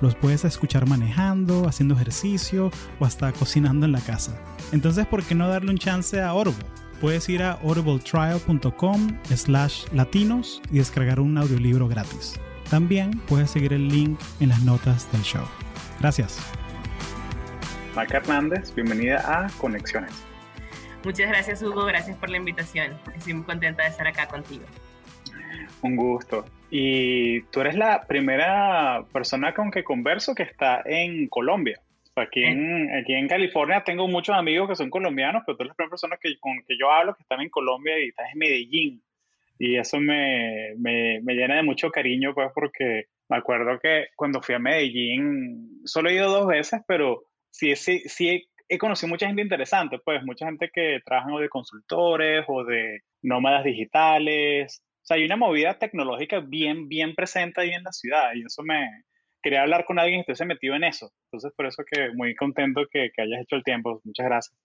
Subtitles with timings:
[0.00, 2.70] Los puedes escuchar manejando, haciendo ejercicio
[3.00, 4.40] o hasta cocinando en la casa.
[4.72, 6.64] Entonces, ¿por qué no darle un chance a Audible?
[7.00, 12.38] Puedes ir a audibletrial.com slash latinos y descargar un audiolibro gratis.
[12.70, 15.44] También puedes seguir el link en las notas del show.
[16.00, 16.38] Gracias.
[17.94, 20.12] Maca Hernández, bienvenida a Conexiones.
[21.04, 22.92] Muchas gracias Hugo, gracias por la invitación.
[23.14, 24.64] Estoy muy contenta de estar acá contigo.
[25.82, 26.44] Un gusto.
[26.70, 31.80] Y tú eres la primera persona con que converso que está en Colombia.
[32.16, 35.74] Aquí en, aquí en California tengo muchos amigos que son colombianos, pero tú eres la
[35.74, 39.02] primera persona que, con que yo hablo que están en Colombia y estás en Medellín.
[39.58, 44.42] Y eso me, me, me llena de mucho cariño, pues, porque me acuerdo que cuando
[44.42, 49.26] fui a Medellín, solo he ido dos veces, pero sí, sí, sí he conocido mucha
[49.26, 55.16] gente interesante, pues, mucha gente que trabaja o de consultores o de nómadas digitales, sea,
[55.16, 59.04] hay una movida tecnológica bien, bien presente ahí en la ciudad y eso me...
[59.40, 61.12] Quería hablar con alguien que esté metido en eso.
[61.26, 64.00] Entonces, por eso que muy contento que, hayas hecho el tiempo.
[64.04, 64.58] Muchas gracias.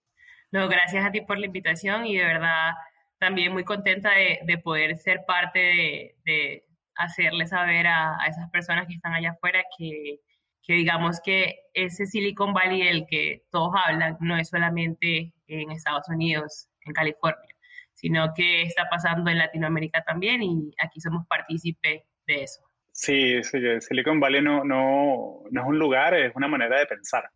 [0.50, 2.72] No, gracias a ti por la invitación y de verdad
[3.18, 6.64] también muy contenta de, de poder ser parte de,
[6.96, 10.18] hacerle saber a, esas personas que están allá afuera que,
[10.62, 16.08] que digamos que ese Silicon Valley del que todos hablan no es solamente en Estados
[16.08, 17.53] Unidos, en California
[17.94, 22.62] sino que está pasando en Latinoamérica también y aquí somos partícipes de eso.
[22.92, 27.28] Sí, sí, Silicon Valley no, no, no es un lugar, es una manera de pensar,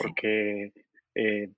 [0.00, 0.72] porque
[1.14, 1.48] eh,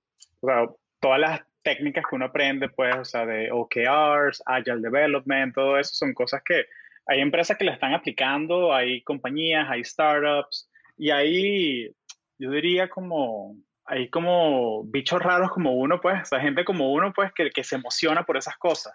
[0.99, 5.95] todas las técnicas que uno aprende, pues, o sea, de OKRs, Agile Development, todo eso
[5.95, 6.65] son cosas que
[7.07, 11.95] hay empresas que le están aplicando, hay compañías, hay startups, y hay,
[12.37, 13.55] yo diría como
[13.91, 17.61] hay como bichos raros como uno, pues, o sea, gente como uno, pues, que, que
[17.61, 18.93] se emociona por esas cosas.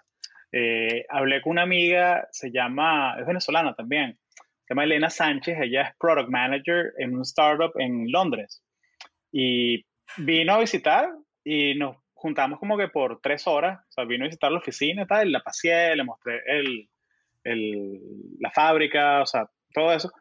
[0.51, 4.17] Eh, hablé con una amiga, se llama, es venezolana también,
[4.65, 8.63] se llama Elena Sánchez, ella es Product Manager en un startup en Londres.
[9.31, 9.85] Y
[10.17, 11.09] vino a visitar
[11.43, 15.03] y nos juntamos como que por tres horas, o sea, vino a visitar la oficina
[15.03, 16.89] y tal, y la paseé, le mostré el,
[17.43, 17.99] el,
[18.39, 20.11] la fábrica, o sea, todo eso.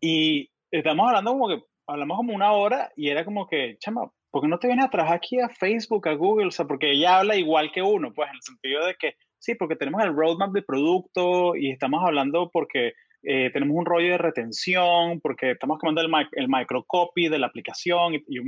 [0.00, 4.42] Y estamos hablando como que hablamos como una hora y era como que, chama, ¿por
[4.42, 6.48] qué no te vienes a trabajar aquí a Facebook, a Google?
[6.48, 9.54] O sea, porque ella habla igual que uno, pues en el sentido de que sí,
[9.54, 12.92] porque tenemos el roadmap de producto y estamos hablando porque
[13.22, 18.14] eh, tenemos un rollo de retención, porque estamos cambiando el, el microcopy de la aplicación
[18.14, 18.40] y, y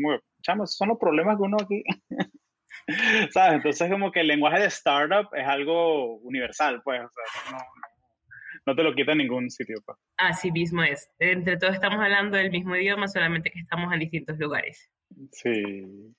[0.42, 1.82] chama, esos son los problemas que uno aquí.
[3.30, 3.54] ¿Sabes?
[3.54, 7.58] Entonces, como que el lenguaje de startup es algo universal, pues, o sea, no
[8.66, 9.76] no te lo quita en ningún sitio.
[9.84, 9.96] Pa.
[10.16, 11.10] Así mismo es.
[11.18, 14.90] Entre todos estamos hablando del mismo idioma, solamente que estamos en distintos lugares.
[15.32, 16.14] Sí.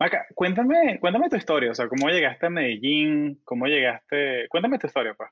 [0.00, 4.86] Maca, cuéntame, cuéntame tu historia, o sea, cómo llegaste a Medellín, cómo llegaste, cuéntame tu
[4.86, 5.30] historia, pues.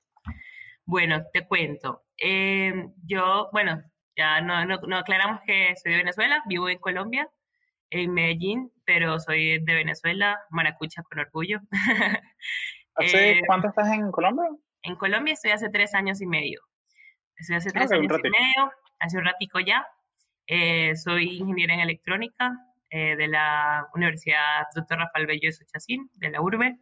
[0.85, 2.03] Bueno, te cuento.
[2.19, 2.73] Eh,
[3.05, 3.83] yo, bueno,
[4.17, 7.29] ya no, no, no, aclaramos que soy de Venezuela, vivo en Colombia,
[7.91, 11.61] en Medellín, pero soy de Venezuela, maracucha con orgullo.
[12.97, 14.49] ¿Hace eh, cuánto estás en Colombia?
[14.87, 16.61] En Colombia estoy hace tres años y medio.
[17.37, 19.85] Estoy hace tres años y medio, hace un ratico ya.
[20.47, 22.57] Eh, soy ingeniera en electrónica
[22.89, 24.99] eh, de la Universidad Dr.
[24.99, 26.79] Rafael Bello de Suchacín, de la URBE.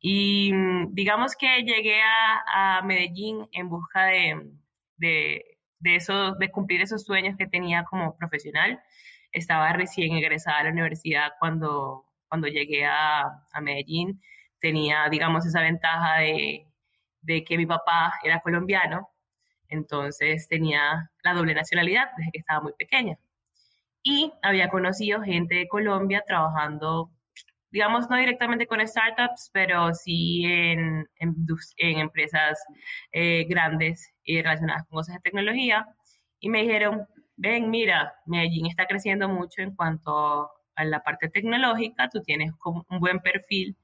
[0.00, 4.52] Y mm, digamos que llegué a, a Medellín en busca de,
[4.96, 5.44] de,
[5.78, 8.80] de, eso, de cumplir esos sueños que tenía como profesional.
[9.30, 14.22] Estaba recién egresada a la universidad cuando, cuando llegué a, a Medellín.
[14.58, 16.69] Tenía, digamos, esa ventaja de
[17.22, 19.10] de que mi papá era colombiano,
[19.68, 23.18] entonces tenía la doble nacionalidad desde que estaba muy pequeña.
[24.02, 27.10] Y había conocido gente de Colombia trabajando,
[27.70, 31.06] digamos, no directamente con startups, pero sí en,
[31.78, 32.58] empresas
[33.12, 35.86] eh, grandes y relacionadas con cosas de tecnología.
[36.40, 37.06] Y me dijeron,
[37.36, 43.00] ven, mira, Medellín está creciendo mucho en cuanto a la parte tecnológica, tú tienes un
[43.00, 43.76] buen perfil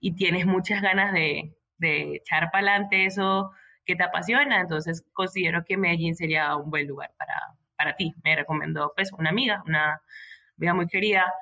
[0.00, 3.50] y tienes muchas ganas de, de echar para adelante eso
[3.84, 7.34] que te apasiona, entonces considero que Medellín sería un buen lugar para,
[7.76, 8.14] para ti.
[8.24, 10.00] Me recomendó pues una amiga, una
[10.56, 11.32] amiga muy querida,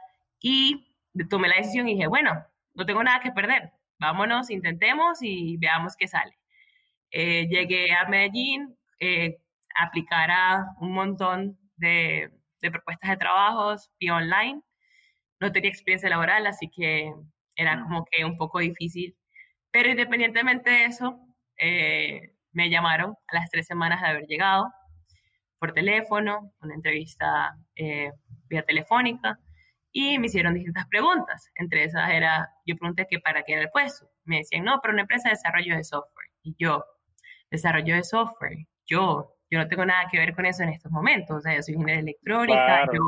[0.40, 0.88] y
[1.30, 2.44] tomé la decisión y dije, bueno,
[2.74, 6.36] no tengo nada que perder, vámonos, intentemos y veamos qué sale.
[7.10, 9.38] Eh, llegué a Medellín, eh,
[9.76, 12.30] aplicar a un montón de,
[12.60, 14.62] de propuestas de trabajos vía online,
[15.40, 17.12] no tenía experiencia laboral, así que
[17.56, 19.16] era como que un poco difícil.
[19.72, 21.18] Pero independientemente de eso,
[21.58, 24.70] eh, me llamaron a las tres semanas de haber llegado
[25.58, 28.10] por teléfono, una entrevista eh,
[28.48, 29.38] vía telefónica,
[29.92, 31.50] y me hicieron distintas preguntas.
[31.54, 34.08] Entre esas era, yo pregunté que para qué era el puesto.
[34.24, 36.28] Me decían, no, pero una empresa de desarrollo de software.
[36.42, 36.84] Y yo,
[37.50, 41.36] desarrollo de software, yo, yo no tengo nada que ver con eso en estos momentos.
[41.36, 43.00] O sea, yo soy ingeniera electrónica, yo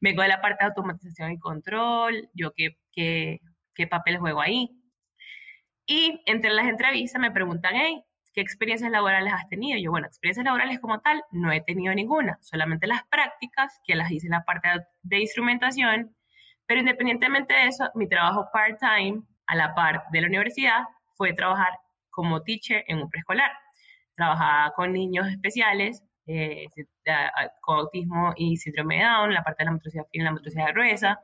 [0.00, 3.40] vengo de la parte de automatización y control, yo qué, qué,
[3.74, 4.75] qué papel juego ahí.
[5.86, 8.04] Y entre las entrevistas me preguntan, hey,
[8.34, 9.78] ¿qué experiencias laborales has tenido?
[9.78, 14.10] yo, bueno, experiencias laborales como tal, no he tenido ninguna, solamente las prácticas, que las
[14.10, 14.68] hice en la parte
[15.02, 16.14] de instrumentación,
[16.66, 20.84] pero independientemente de eso, mi trabajo part-time a la par de la universidad
[21.16, 21.78] fue trabajar
[22.10, 23.52] como teacher en un preescolar.
[24.16, 26.66] Trabajaba con niños especiales, eh,
[27.60, 30.72] con autismo y síndrome de Down, la parte de la motricidad fina y la motricidad
[30.72, 31.20] gruesa,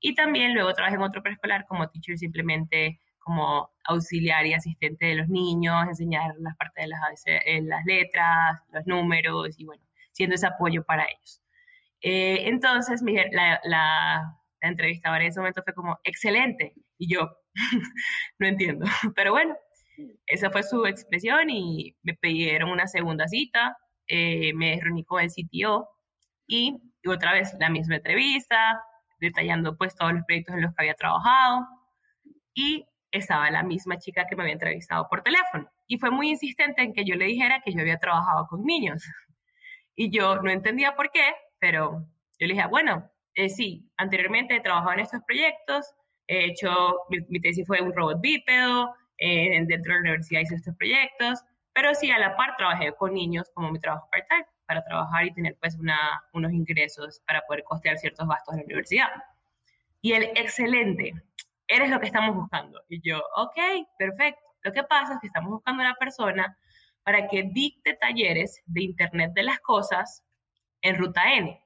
[0.00, 5.14] y también luego trabajé en otro preescolar como teacher simplemente como auxiliar y asistente de
[5.16, 9.82] los niños, enseñar las partes de las, eh, las letras, los números y bueno,
[10.12, 11.42] siendo ese apoyo para ellos.
[12.00, 13.02] Eh, entonces,
[13.32, 16.74] la, la, la entrevistadora en ese momento fue como, excelente.
[16.98, 17.36] Y yo,
[18.38, 18.86] no entiendo.
[19.16, 19.56] Pero bueno,
[20.26, 23.76] esa fue su expresión y me pidieron una segunda cita,
[24.06, 25.88] eh, me reuní con el CTO
[26.46, 28.82] y, y otra vez la misma entrevista,
[29.20, 31.66] detallando pues todos los proyectos en los que había trabajado
[32.54, 35.70] y estaba la misma chica que me había entrevistado por teléfono.
[35.86, 39.04] Y fue muy insistente en que yo le dijera que yo había trabajado con niños.
[39.94, 42.06] Y yo no entendía por qué, pero
[42.38, 45.94] yo le dije, bueno, eh, sí, anteriormente he trabajado en estos proyectos,
[46.26, 50.74] he hecho, mi, tesis fue un robot bípedo, eh, dentro de la universidad hice estos
[50.76, 51.44] proyectos,
[51.74, 55.34] pero sí, a la par trabajé con niños como mi trabajo part-time para trabajar y
[55.34, 59.10] tener pues una, unos ingresos para poder costear ciertos gastos en la universidad.
[60.00, 61.14] Y el excelente,
[61.72, 62.82] eres lo que estamos buscando.
[62.88, 63.56] Y yo, ok,
[63.98, 64.42] perfecto.
[64.62, 66.56] Lo que pasa es que estamos buscando una persona
[67.02, 70.22] para que dicte talleres de Internet de las Cosas
[70.82, 71.58] en Ruta N.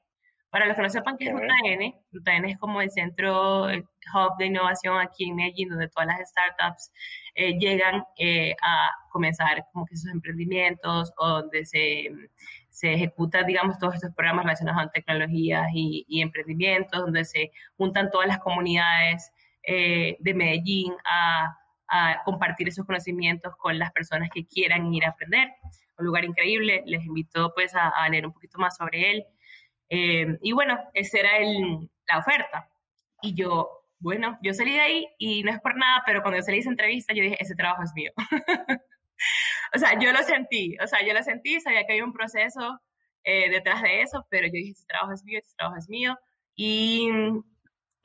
[0.49, 3.67] Para los que no sepan qué es Ruta N, Ruta N es como el centro
[3.67, 6.93] hub de innovación aquí en Medellín, donde todas las startups
[7.35, 12.11] eh, llegan eh, a comenzar como que sus emprendimientos, o donde se,
[12.71, 18.11] se ejecutan, digamos, todos estos programas relacionados con tecnologías y, y emprendimientos, donde se juntan
[18.11, 19.33] todas las comunidades
[19.67, 21.59] eh, de Medellín a,
[22.25, 25.51] compartir esos conocimientos con las personas que quieran ir a aprender.
[25.97, 29.25] Un lugar increíble, les invito pues a, leer un poquito más sobre él.
[29.89, 32.69] Eh, y bueno, esa era el, la oferta.
[33.23, 36.43] Y yo, bueno, yo salí de ahí y no es por nada, pero cuando yo
[36.43, 38.11] salí de esa entrevista, yo dije, ese trabajo es mío.
[39.75, 42.81] o sea, yo lo sentí, o sea, yo lo sentí, sabía que había un proceso
[43.23, 46.19] eh, detrás de eso, pero yo dije, ese trabajo es mío, ese trabajo es mío.
[46.57, 47.11] Y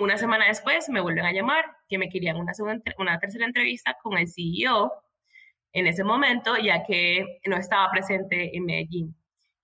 [0.01, 3.95] una semana después me vuelven a llamar que me querían una, segunda, una tercera entrevista
[4.01, 4.92] con el CEO
[5.74, 9.15] en ese momento, ya que no estaba presente en Medellín.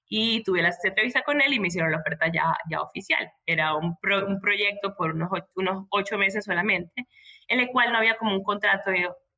[0.10, 3.30] Y tuve la entrevista con él y me hicieron la oferta ya, ya oficial.
[3.46, 3.98] Era un,
[4.28, 7.08] un proyecto por unos, unos ocho meses solamente,
[7.50, 8.92] en el cual no había como un contrato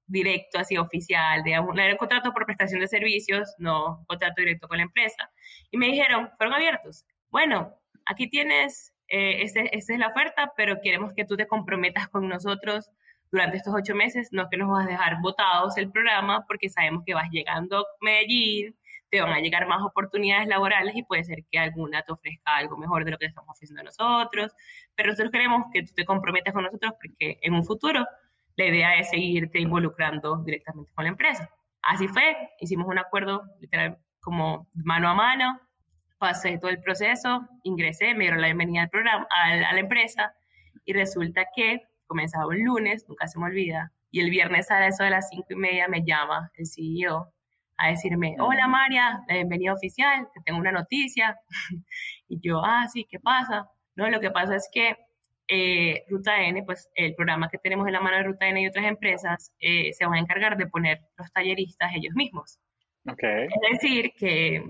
[0.05, 4.77] directo, así oficial, no era un contrato por prestación de servicios, no contrato directo con
[4.77, 5.31] la empresa.
[5.71, 7.05] Y me dijeron, fueron abiertos.
[7.29, 7.73] Bueno,
[8.05, 12.89] aquí tienes eh, esa es la oferta, pero queremos que tú te comprometas con nosotros
[13.31, 17.03] durante estos ocho meses, no que nos vas a dejar votados el programa, porque sabemos
[17.05, 18.75] que vas llegando a Medellín,
[19.09, 22.77] te van a llegar más oportunidades laborales y puede ser que alguna te ofrezca algo
[22.77, 24.51] mejor de lo que estamos ofreciendo nosotros,
[24.95, 28.05] pero nosotros queremos que tú te comprometas con nosotros porque en un futuro
[28.55, 31.49] la idea es seguirte involucrando directamente con la empresa.
[31.81, 35.59] Así fue, hicimos un acuerdo literal como mano a mano,
[36.19, 40.33] pasé todo el proceso, ingresé, me dieron la bienvenida al programa, a, la empresa
[40.85, 45.03] y resulta que comenzaba un lunes, nunca se me olvida, y el viernes a eso
[45.03, 47.31] de las cinco y media me llama el CEO
[47.77, 51.39] a decirme, hola María, bienvenida oficial, te tengo una noticia.
[52.27, 53.69] y yo, ah, sí, ¿qué pasa?
[53.95, 54.97] No, lo que pasa es que
[55.47, 58.67] eh, Ruta N, pues el programa que tenemos en la mano de Ruta N y
[58.67, 62.59] otras empresas, eh, se van a encargar de poner los talleristas ellos mismos.
[63.05, 63.45] Okay.
[63.45, 64.61] Es decir, que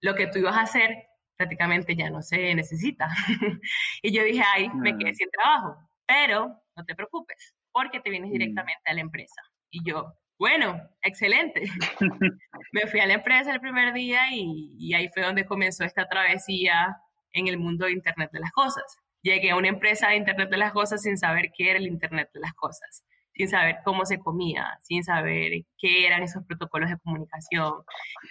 [0.00, 3.08] lo que tú ibas a hacer prácticamente ya no se necesita.
[4.02, 8.30] y yo dije, ay, me quedé sin trabajo, pero no te preocupes, porque te vienes
[8.30, 8.32] mm.
[8.32, 9.40] directamente a la empresa.
[9.70, 11.62] Y yo, bueno, excelente.
[12.72, 16.08] me fui a la empresa el primer día y, y, ahí fue donde comenzó esta
[16.08, 16.96] travesía
[17.32, 18.98] en el mundo de Internet de las Cosas.
[19.22, 22.30] Llegué a una empresa de Internet de las Cosas sin saber qué era el Internet
[22.34, 23.04] de las Cosas
[23.38, 27.72] sin saber cómo se comía, sin saber qué eran esos protocolos de comunicación,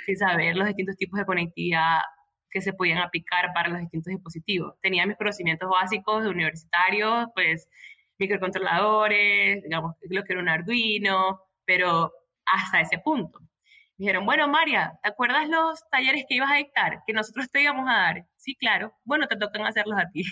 [0.06, 2.00] sin saber los distintos tipos de conectividad
[2.50, 4.76] que se podían aplicar para los distintos dispositivos.
[4.82, 7.70] Tenía mis conocimientos básicos de universitarios, pues
[8.18, 12.12] microcontroladores, digamos, lo que era un Arduino, pero
[12.46, 13.40] hasta ese punto.
[13.40, 17.00] Me dijeron, bueno, María, ¿te acuerdas los talleres que ibas a dictar?
[17.08, 18.26] Que nosotros te íbamos a dar.
[18.36, 18.94] Sí, claro.
[19.06, 20.24] Bueno, te tocan hacerlos a ti.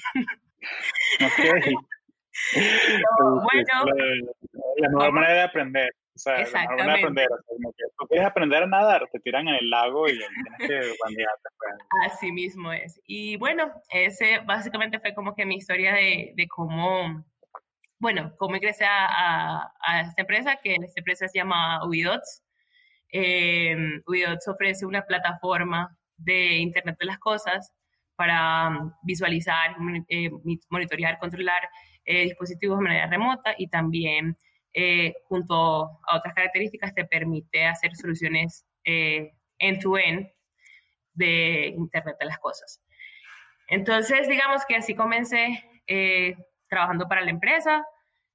[3.19, 3.85] bueno.
[4.77, 5.91] La, nueva manera de aprender.
[6.15, 7.27] O sea, la manera de aprender.
[7.97, 11.49] tú quieres aprender a nadar, te tiran en el lago y tienes que bandearte.
[11.57, 12.13] Pues.
[12.13, 12.99] Así mismo es.
[13.05, 17.25] Y bueno, ese básicamente fue como que mi historia de, de cómo
[17.99, 22.43] bueno, cómo ingresé a, a, esta empresa, que esta empresa se llama Ubidots.
[23.11, 23.75] Eh,
[24.05, 27.71] Ubidots ofrece una plataforma de Internet de las Cosas
[28.15, 29.75] para um, visualizar,
[30.09, 30.29] eh,
[30.69, 31.69] monitorear, controlar
[32.05, 34.37] eh, dispositivos de manera remota y también
[34.73, 35.55] eh, junto
[36.07, 40.29] a otras características te permite hacer soluciones end-to-end
[41.13, 42.81] de Internet de las Cosas.
[43.67, 45.63] Entonces, digamos que así comencé
[46.69, 47.83] trabajando para la empresa.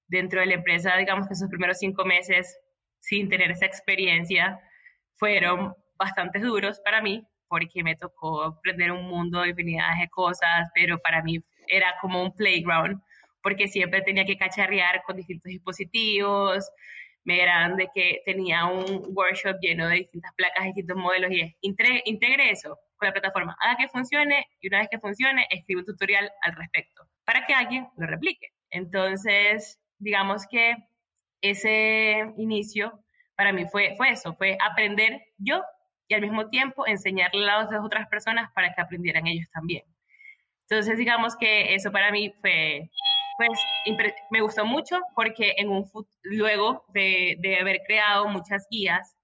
[0.09, 2.59] Dentro de la empresa, digamos que esos primeros cinco meses,
[2.99, 4.61] sin tener esa experiencia,
[5.15, 10.69] fueron bastante duros para mí, porque me tocó aprender un mundo de infinidad de cosas,
[10.75, 13.01] pero para mí era como un playground,
[13.43, 16.71] porque siempre tenía que cacharrear con distintos dispositivos,
[17.25, 22.51] me eran de que tenía un workshop lleno de distintas placas, distintos modelos, y integre
[22.51, 26.31] eso con la plataforma, haga que funcione, y una vez que funcione, escribe un tutorial
[26.43, 28.49] al respecto para que alguien lo replique.
[28.71, 30.75] Entonces, digamos que
[31.41, 33.03] ese inicio
[33.37, 35.63] para mí fue, fue eso, fue aprender yo
[36.09, 39.85] y al mismo tiempo enseñarle a las otras personas para que aprendieran ellos también.
[40.69, 42.91] Entonces, digamos que eso para mí fue,
[43.41, 43.65] pues,
[44.31, 45.91] me gustó mucho porque en un
[46.23, 49.17] luego de, haber creado muchas guías,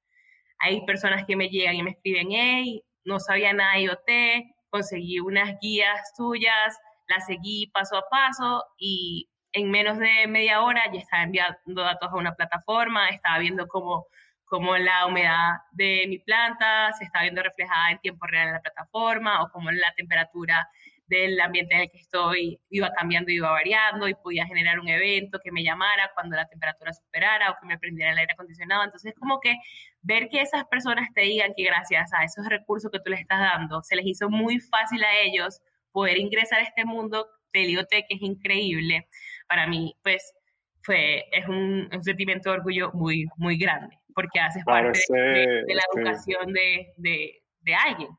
[0.58, 5.20] hay personas que me llegan y me escriben, hey, no sabía nada de IoT, conseguí
[5.20, 10.98] unas guías tuyas, la seguí paso a paso y en menos de media hora ya
[10.98, 14.06] estaba enviando datos a una plataforma, estaba viendo cómo,
[14.46, 18.62] cómo la humedad de mi planta se estaba viendo reflejada en tiempo real en la
[18.62, 20.66] plataforma o cómo la temperatura
[21.06, 25.38] del ambiente en el que estoy iba cambiando, iba variando y podía generar un evento
[25.42, 28.84] que me llamara cuando la temperatura superara o que me prendiera el aire acondicionado.
[28.84, 29.56] Entonces, como que
[30.02, 33.38] ver que esas personas te digan que gracias a esos recursos que tú les estás
[33.38, 35.60] dando, se les hizo muy fácil a ellos
[35.92, 39.08] poder ingresar a este mundo del IoT que es increíble,
[39.48, 40.34] para mí, pues,
[40.82, 46.52] fue, es un, sentimiento de orgullo muy, muy grande, porque haces parte de, la educación
[46.52, 48.10] de, de, de alguien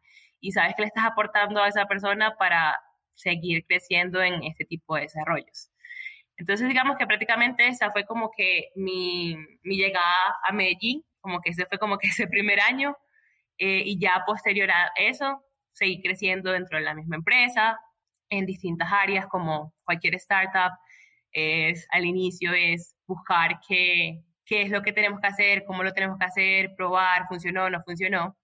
[0.47, 2.73] y sabes que le estás aportando a esa persona para
[3.11, 5.69] seguir creciendo en este tipo de desarrollos.
[6.37, 11.49] Entonces, digamos que prácticamente esa fue como que mi, mi llegada a Medellín, como que
[11.49, 12.95] ese fue como que ese primer año,
[13.57, 17.77] eh, y ya posterior a eso, seguir creciendo dentro de la misma empresa,
[18.29, 20.71] en distintas áreas, como cualquier startup,
[21.33, 25.91] es al inicio es buscar qué, qué es lo que tenemos que hacer, cómo lo
[25.91, 28.36] tenemos que hacer, probar, funcionó, o no funcionó.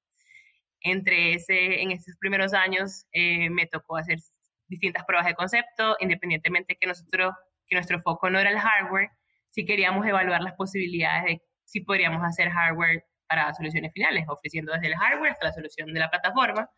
[0.83, 4.19] Entre ese, en esos primeros años eh, me tocó hacer
[4.67, 7.33] distintas pruebas de concepto, independientemente que nosotros,
[7.67, 9.09] que nuestro foco no era el hardware,
[9.49, 14.87] si queríamos evaluar las posibilidades de si podríamos hacer hardware para soluciones finales, ofreciendo desde
[14.87, 16.69] el hardware hasta la solución de la plataforma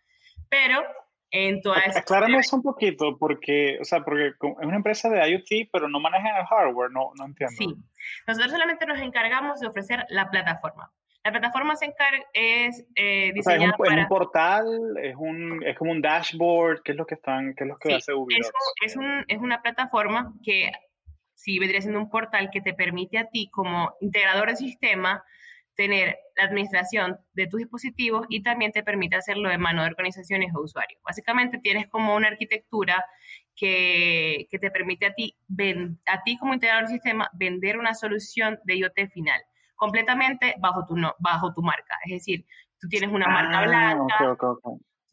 [0.49, 0.83] pero
[1.31, 1.99] en toda esa...
[1.99, 4.35] Aclárame eso un poquito, porque, o sea, porque es
[4.65, 7.55] una empresa de IoT, pero no manejan el hardware, no, no entiendo.
[7.57, 7.75] Sí,
[8.27, 10.91] nosotros solamente nos encargamos de ofrecer la plataforma.
[11.25, 15.91] La plataforma se encarga, es eh, diseñada es, un, un, portal, es, un, es como
[15.91, 18.53] un dashboard, ¿qué es lo que están, qué es lo que hace Ubisoft?
[18.83, 20.71] Es, es, un, es una plataforma que
[21.33, 25.23] sí vendría siendo un portal que te permite a ti como integrador de sistema
[25.75, 30.53] tener la administración de tus dispositivos y también te permite hacerlo de mano de organizaciones
[30.55, 31.01] o usuarios.
[31.03, 33.03] Básicamente tienes como una arquitectura
[33.55, 35.35] que, que te permite a ti,
[36.05, 39.41] a ti como integrador del sistema vender una solución de IoT final,
[39.75, 41.97] completamente bajo tu, no, bajo tu marca.
[42.05, 42.45] Es decir,
[42.79, 44.37] tú tienes una marca ah, blanca,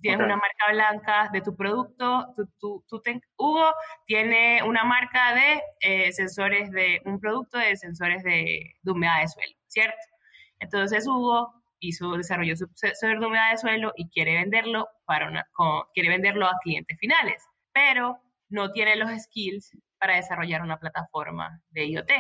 [0.01, 3.03] tienes una marca blanca de tu producto, tú, tú,
[3.37, 3.73] Hugo
[4.05, 9.29] tiene una marca de eh, sensores de, un producto de sensores de, de humedad de
[9.29, 9.97] suelo, ¿cierto?
[10.59, 15.47] Entonces Hugo hizo, desarrolló su sensor de humedad de suelo y quiere venderlo, para una,
[15.93, 21.87] quiere venderlo a clientes finales, pero no tiene los skills para desarrollar una plataforma de
[21.87, 22.11] IoT.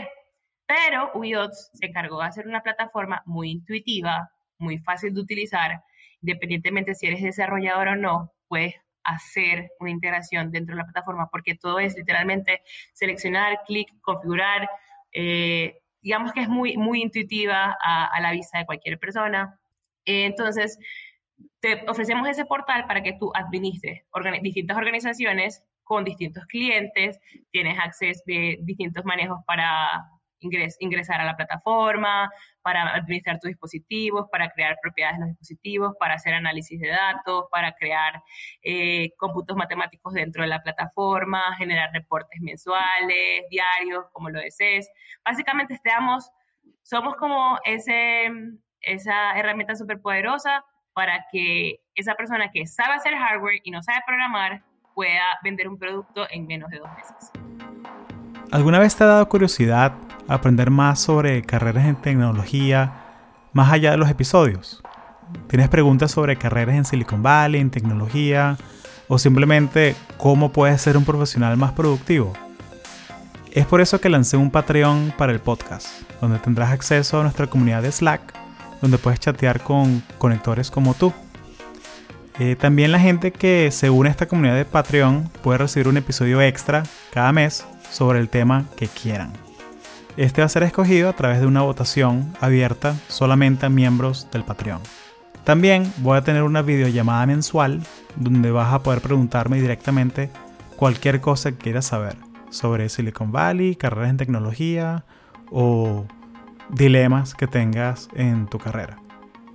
[0.73, 5.83] Pero UIOTS se encargó de hacer una plataforma muy intuitiva, muy fácil de utilizar,
[6.23, 11.57] independientemente si eres desarrollador o no, puedes hacer una integración dentro de la plataforma, porque
[11.57, 12.62] todo es literalmente
[12.95, 14.67] seleccionar, clic, configurar,
[15.12, 19.61] eh, digamos que es muy, muy intuitiva a, la vista de cualquier persona.
[20.07, 20.79] entonces,
[21.61, 24.05] te ofrecemos ese portal para que tú administres
[24.41, 30.09] distintas organizaciones con distintos clientes, tienes acceso de distintos manejos para
[30.43, 32.31] ingresar a la plataforma,
[32.63, 37.47] para administrar tus dispositivos, para crear propiedades de los dispositivos, para hacer análisis de datos,
[37.51, 38.23] para crear
[38.63, 39.11] eh,
[39.57, 44.89] matemáticos dentro de la plataforma, generar reportes mensuales, diarios, como lo desees.
[45.25, 46.31] Básicamente estamos,
[46.83, 53.71] somos como esa herramienta súper poderosa para que esa persona que sabe hacer hardware y
[53.71, 54.63] no sabe programar
[54.95, 57.33] pueda vender un producto en menos de dos meses.
[58.51, 59.95] ¿Alguna vez te ha dado curiosidad
[60.29, 62.93] aprender más sobre carreras en tecnología
[63.52, 64.83] más allá de los episodios?
[65.49, 68.57] ¿Tienes preguntas sobre carreras en Silicon Valley, en tecnología
[69.09, 72.33] o simplemente cómo puedes ser un profesional más productivo?
[73.50, 75.88] Es por eso que lancé un Patreon para el podcast,
[76.23, 78.33] donde tendrás acceso a nuestra comunidad de Slack,
[78.81, 81.12] donde puedes chatear con conectores como tú.
[82.38, 85.99] Eh, también la gente que se une a esta comunidad de Patreon puede recibir un
[85.99, 89.42] episodio extra cada mes sobre el tema que quieran.
[90.16, 94.45] Este va a ser escogido a través de una votación abierta solamente a miembros del
[94.45, 94.81] Patreon.
[95.45, 97.83] También voy a tener una videollamada mensual
[98.16, 100.31] donde vas a poder preguntarme directamente
[100.76, 102.16] cualquier cosa que quieras saber
[102.50, 105.04] sobre Silicon Valley, carreras en tecnología
[105.50, 106.04] o
[106.69, 108.99] dilemas que tengas en tu carrera.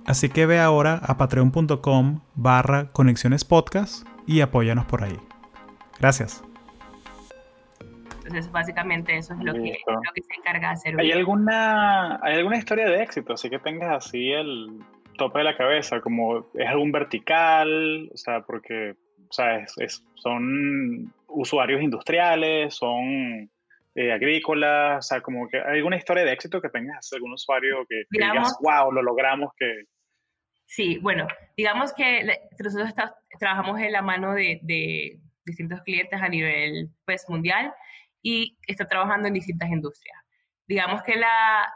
[0.06, 5.18] Así que ve ahora a patreon.com barra conexiones podcast y apóyanos por ahí.
[6.00, 6.47] Gracias.
[8.28, 11.00] Entonces, básicamente eso es lo que, lo que, se encarga de hacer.
[11.00, 13.32] ¿Hay alguna, ¿Hay alguna historia de éxito?
[13.32, 14.80] Así que tengas así el
[15.16, 18.96] tope de la cabeza, como es algún vertical, o sea, porque
[19.30, 23.50] o sea, es, son usuarios industriales, son
[23.94, 28.04] eh, agrícolas, o sea, como que alguna historia de éxito que tengas algún usuario que,
[28.10, 29.84] digas, wow, lo logramos, que...
[30.66, 32.26] Sí, bueno, digamos que
[32.62, 32.92] nosotros
[33.38, 37.72] trabajamos en la mano de, de distintos clientes a nivel pues, mundial
[38.22, 40.16] y está trabajando en distintas industrias.
[40.66, 41.66] Digamos que la,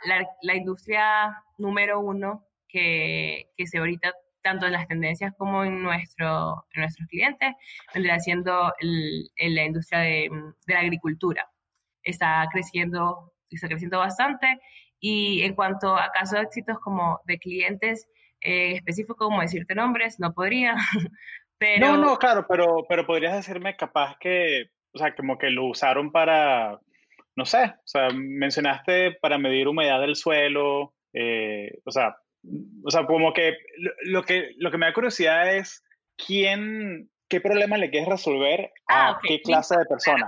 [0.43, 6.67] la, industria número uno que, que, se ahorita tanto en las tendencias como en, nuestro,
[6.75, 7.55] en nuestros clientes,
[7.95, 10.31] vendrá siendo la industria de,
[10.67, 11.49] de, la agricultura.
[12.03, 14.61] Está creciendo, está creciendo bastante
[15.01, 18.09] y en cuanto a casos de éxitos como de clientes
[18.41, 20.75] eh, específicos, como decirte nombres, no podría,
[21.59, 21.87] pero...
[21.87, 26.13] No, no, claro, pero, pero podrías decirme capaz que o sea, como que lo usaron
[26.13, 26.79] para,
[27.37, 32.17] no sé, o sea, mencionaste para medir humedad del suelo, eh, o sea,
[32.85, 33.57] o sea, como que
[34.05, 35.85] lo, que lo que me da curiosidad es
[36.17, 40.27] quién, qué problema le quieres resolver a ah, qué clase de persona.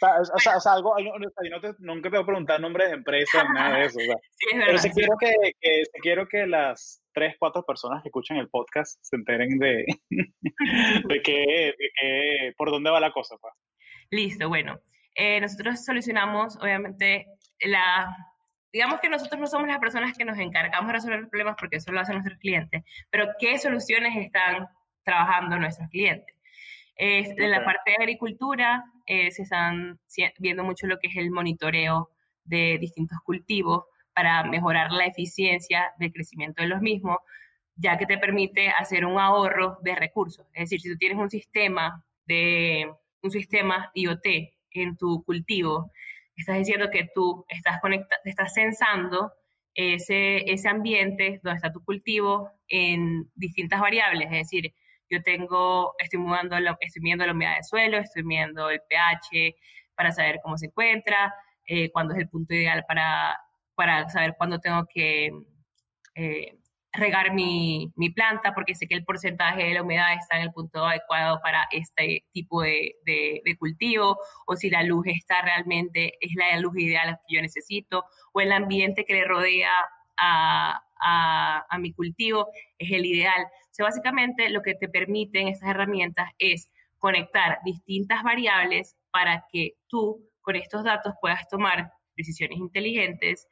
[0.00, 2.94] o, sea, o, sea, algo, yo no te, nunca te voy a preguntar nombres de
[2.94, 3.98] empresas, nada de eso.
[3.98, 7.64] O sea, sí, es verdad, pero sí, quiero que, que, quiero que las tres, cuatro
[7.64, 13.00] personas que escuchan el podcast se enteren de, de, que, de que, por dónde va
[13.00, 13.36] la cosa.
[13.40, 13.52] Pues.
[14.10, 14.80] Listo, bueno.
[15.14, 17.26] Eh, nosotros solucionamos, obviamente,
[17.60, 18.14] la...
[18.72, 21.76] Digamos que nosotros no somos las personas que nos encargamos de resolver los problemas porque
[21.76, 24.68] eso lo hacen nuestros clientes, pero ¿qué soluciones están
[25.04, 26.36] trabajando nuestros clientes?
[26.98, 29.98] En la parte de agricultura eh, se están
[30.38, 32.10] viendo mucho lo que es el monitoreo
[32.44, 37.18] de distintos cultivos para mejorar la eficiencia del crecimiento de los mismos,
[37.76, 40.46] ya que te permite hacer un ahorro de recursos.
[40.52, 44.26] Es decir, si tú tienes un sistema de un sistema IoT
[44.72, 45.92] en tu cultivo,
[46.36, 49.32] estás diciendo que tú estás conectado, estás censando
[49.74, 54.74] ese, ese ambiente donde está tu cultivo en distintas variables, es decir,
[55.10, 59.56] yo tengo, estoy mudando, estoy midiendo la humedad del suelo, estoy midiendo el pH
[59.94, 63.38] para saber cómo se encuentra, eh, cuándo es el punto ideal para,
[63.74, 65.30] para saber cuándo tengo que
[66.14, 66.58] eh,
[66.98, 70.52] regar mi, mi, planta porque sé que el porcentaje de la humedad está en el
[70.52, 76.34] punto adecuado para este tipo de, de, cultivo o si la luz está realmente, es
[76.34, 79.72] la luz ideal que yo necesito o el ambiente que le rodea
[80.16, 83.42] a, a, a mi cultivo es el ideal.
[83.44, 89.74] O sea, básicamente lo que te permiten estas herramientas es conectar distintas variables para que
[89.86, 93.46] tú con estos datos puedas tomar decisiones inteligentes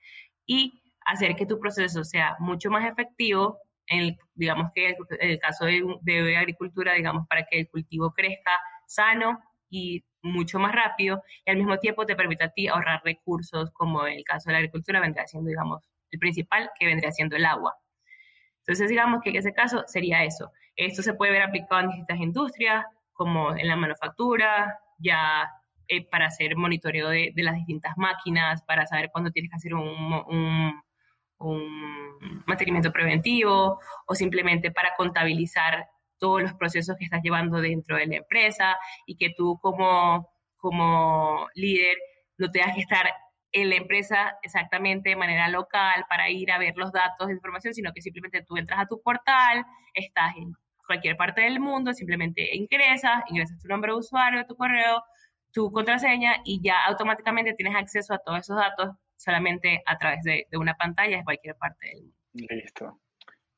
[0.47, 5.65] y hacer que tu proceso sea mucho más efectivo, en digamos que en el caso
[5.65, 8.51] de, de, agricultura, digamos, para que el cultivo crezca
[8.87, 9.41] sano
[9.71, 14.07] y mucho más rápido y al mismo tiempo te permita a ti ahorrar recursos, como
[14.07, 17.45] en el caso de la agricultura vendría siendo, digamos, el principal, que vendría siendo el
[17.45, 17.77] agua.
[18.61, 20.51] Entonces, digamos que en ese caso sería eso.
[20.75, 25.49] Esto se puede ver aplicado en distintas industrias, como en la manufactura, ya
[25.87, 29.75] eh, para hacer monitoreo de, de, las distintas máquinas, para saber cuándo tienes que hacer
[29.75, 30.83] un, un
[31.39, 35.87] un mantenimiento preventivo o simplemente para contabilizar
[36.19, 41.49] todos los procesos que estás llevando dentro de la empresa y que tú como, como
[41.55, 41.97] líder
[42.39, 43.07] no tengas que estar
[43.53, 47.75] en la empresa exactamente de manera local para ir a ver los datos de información,
[47.75, 50.53] sino que simplemente tú entras a tu portal, estás en
[50.87, 55.03] cualquier parte del mundo, simplemente ingresas, ingresas tu nombre de usuario, tu correo,
[55.53, 60.47] tu contraseña y ya automáticamente tienes acceso a todos esos datos solamente a través de,
[60.53, 62.17] una pantalla de cualquier parte del mundo.
[62.51, 63.01] Listo.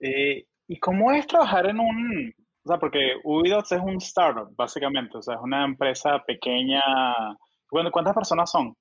[0.00, 5.16] Eh, ¿Y cómo es trabajar en un, o sea, porque Ubidots es un startup, básicamente,
[5.16, 6.82] o sea, es una empresa pequeña.
[7.70, 8.74] ¿Cuántas personas son?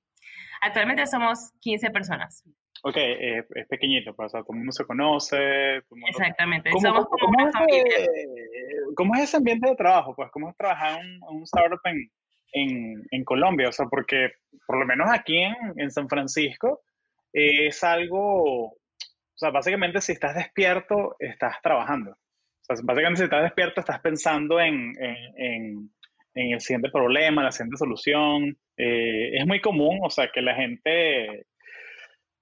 [0.60, 2.44] Actualmente somos 15 personas.
[2.82, 5.76] Ok, es pequeñito, pues, o sea, todo el mundo se conoce.
[6.08, 8.06] Exactamente, somos como una familia.
[8.94, 10.14] ¿Cómo es ese ambiente de trabajo?
[10.14, 12.10] Pues, ¿cómo es trabajar en un, startup en,
[12.52, 13.68] en, en, Colombia?
[13.68, 14.32] O sea, porque
[14.66, 16.82] por lo menos aquí en, en San Francisco
[17.32, 18.76] es algo, o
[19.34, 22.12] sea, básicamente si estás despierto, estás trabajando.
[22.12, 25.90] O sea, básicamente si estás despierto, estás pensando en, en,
[26.38, 28.56] en el siguiente problema, la siguiente solución.
[28.76, 31.46] Eh, es muy común, o sea, que la gente,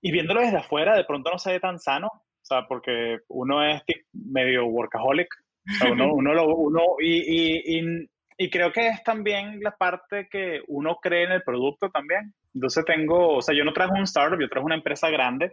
[0.02, 3.64] y viéndolo desde afuera, de pronto no se ve tan sano, o sea, porque uno
[3.66, 8.08] es medio workaholic, o sea, uno, uno, lo, uno y, y, y,
[8.50, 12.34] creo que es también la parte que uno cree en el producto también.
[12.54, 15.52] Entonces tengo, o sea, yo no trajo un startup, yo trajo una empresa grande,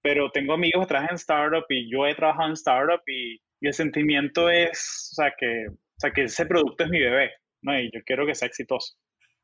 [0.00, 3.66] pero tengo amigos que trabajan en startup y yo he trabajado en startup y, y
[3.66, 7.30] el sentimiento es, o sea, que, o sea, que ese producto es mi bebé,
[7.62, 7.78] ¿no?
[7.78, 8.94] Y yo quiero que sea exitoso.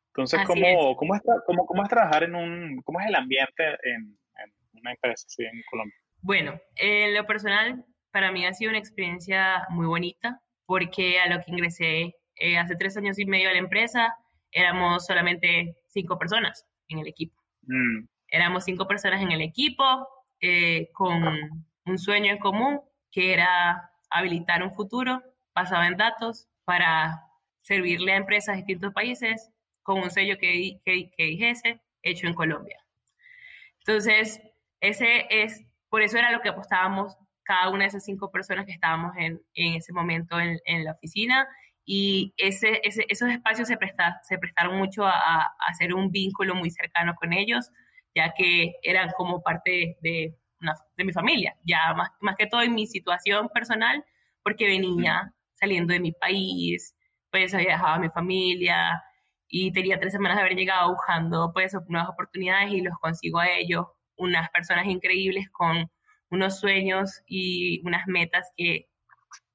[0.09, 4.18] Entonces, ¿cómo, ¿cómo, es, cómo, ¿cómo, es, trabajar en un, cómo es el ambiente en,
[4.72, 5.94] una empresa así en Colombia?
[6.20, 11.40] Bueno, en lo personal, para mí ha sido una experiencia muy bonita, porque a lo
[11.40, 14.16] que ingresé eh, hace tres años y medio a la empresa,
[14.53, 17.37] éramos solamente cinco personas en el equipo.
[17.62, 18.07] Mm.
[18.29, 19.85] Éramos cinco personas en el equipo,
[20.40, 21.24] eh, con
[21.85, 25.22] un sueño en común, que era habilitar un futuro
[25.55, 27.24] basado en datos para
[27.62, 29.51] servirle a empresas de distintos países
[29.83, 32.79] con un sello que, que, que dijese hecho en Colombia.
[33.81, 34.40] Entonces,
[34.81, 38.72] ese es, por eso era lo que apostábamos cada una de esas cinco personas que
[38.72, 41.48] estábamos en, en ese momento en, en, la oficina
[41.90, 46.55] y ese, ese, esos espacios se, presta, se prestaron mucho a, a, hacer un vínculo
[46.55, 47.70] muy cercano con ellos,
[48.14, 52.61] ya que eran como parte de, una, de mi familia, ya más, más que todo
[52.61, 54.05] en mi situación personal,
[54.42, 56.94] porque venía saliendo de mi país,
[57.31, 59.03] pues había dejado a mi familia
[59.48, 63.48] y tenía tres semanas de haber llegado buscando pues nuevas oportunidades y los consigo a
[63.48, 63.87] ellos,
[64.18, 65.90] unas personas increíbles con
[66.29, 68.88] unos sueños y unas metas que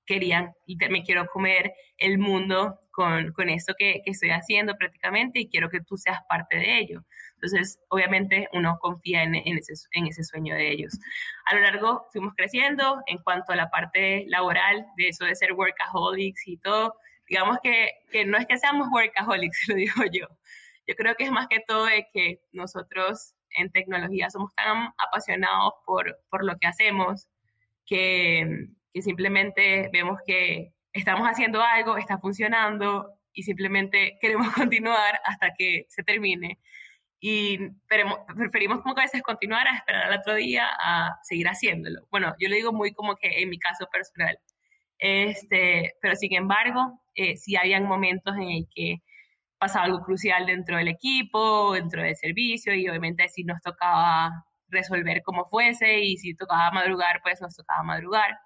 [0.06, 5.40] querían y me quiero comer el mundo con, con esto que, que, estoy haciendo prácticamente
[5.40, 7.04] y quiero que tú seas parte de ello.
[7.36, 11.00] Entonces, obviamente, uno confía en, en, ese, en ese sueño de ellos.
[11.46, 15.54] A lo largo fuimos creciendo en cuanto a la parte laboral, de eso de ser
[15.54, 16.96] workaholics y todo.
[17.28, 20.28] Digamos que, que no es que seamos workaholics, lo digo yo.
[20.86, 25.74] Yo creo que es más que todo de que nosotros en tecnología somos tan apasionados
[25.86, 27.28] por, por lo que hacemos
[27.86, 35.54] que, que simplemente vemos que estamos haciendo algo, está funcionando y simplemente queremos continuar hasta
[35.58, 36.60] que se termine
[37.26, 37.58] y
[38.36, 42.06] preferimos como que a veces continuar a esperar al otro día a seguir haciéndolo.
[42.12, 44.38] Bueno, yo lo digo muy como que en mi caso personal.
[45.00, 48.98] Este, pero sin embargo, eh, sí habían momentos en el que
[49.58, 55.22] pasaba algo crucial dentro del equipo, dentro del servicio, y obviamente si nos tocaba resolver
[55.24, 58.38] como fuese, y si tocaba madrugar, pues nos tocaba madrugar.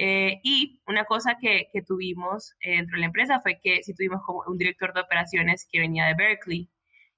[0.00, 4.22] Eh, y una cosa que, que tuvimos dentro de la empresa fue que si tuvimos
[4.24, 6.70] como un director de operaciones que venía de Berkeley,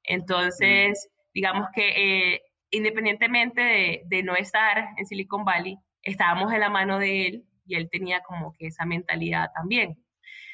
[0.04, 6.98] entonces, digamos que eh, independientemente de, no estar en Silicon Valley, estábamos en la mano
[6.98, 10.02] de él y él tenía como que esa mentalidad también.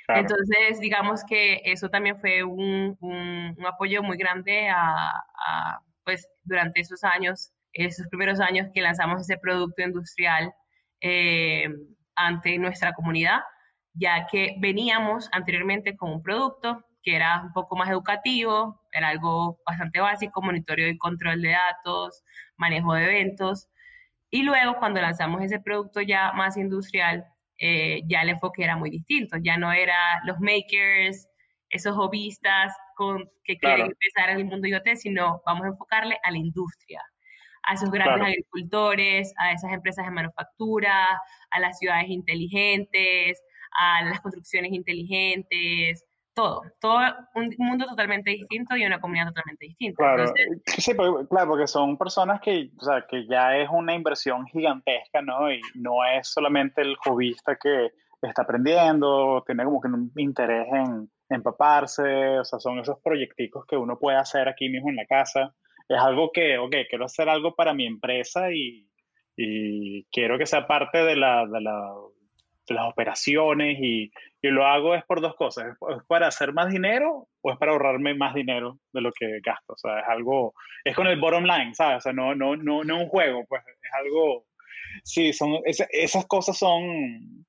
[0.08, 5.12] Entonces, digamos que eso también fue un, un, apoyo muy grande a,
[6.04, 10.54] pues, durante esos años, esos primeros años que lanzamos ese producto industrial
[11.00, 11.68] eh,
[12.16, 13.40] ante nuestra comunidad,
[13.94, 19.61] ya que veníamos anteriormente con un producto que era un poco más educativo, era algo
[19.64, 22.24] bastante básico, monitoreo y control de datos,
[22.57, 23.68] manejo de eventos.
[24.29, 27.24] Y luego cuando lanzamos ese producto ya más industrial,
[27.59, 31.29] eh, ya el enfoque era muy distinto, ya no era los makers,
[31.70, 36.31] esos hobbyistas con, que quieren empezar en el mundo IoT, sino vamos a enfocarle a
[36.33, 37.02] la industria,
[37.66, 43.42] a esos grandes agricultores, a esas empresas de manufactura, a las ciudades inteligentes,
[43.79, 46.98] a las construcciones inteligentes, todo, todo
[47.35, 49.96] un mundo totalmente distinto y una comunidad totalmente distinta.
[49.96, 50.33] Claro,
[50.66, 55.22] sí, porque, claro, porque son personas que, o sea, que ya es una inversión gigantesca,
[55.22, 55.50] ¿no?
[55.50, 61.11] Y no es solamente el hobbyista que está aprendiendo, tiene como que un interés en
[61.31, 65.55] empaparse, o sea, son esos proyecticos que uno puede hacer aquí mismo en la casa.
[65.88, 68.88] Es algo que, ok, quiero hacer algo para mi empresa y,
[69.37, 71.94] y quiero que sea parte de, la, de, la,
[72.66, 74.11] de las operaciones y,
[74.42, 77.72] y, lo hago es por dos cosas, es para hacer más dinero o es para
[77.72, 81.44] ahorrarme más dinero de lo que gasto, o sea, es algo, es con el bottom
[81.44, 81.99] line, ¿sabes?
[81.99, 84.46] O sea, no, no, no, no un juego, pues es algo,
[85.05, 87.46] sí, son, esas cosas son,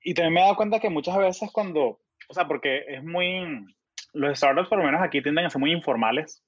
[0.00, 3.66] y también me he dado cuenta que muchas veces cuando, o sea, porque es muy,
[4.12, 6.42] los startups por lo menos aquí tienden a ser muy informales,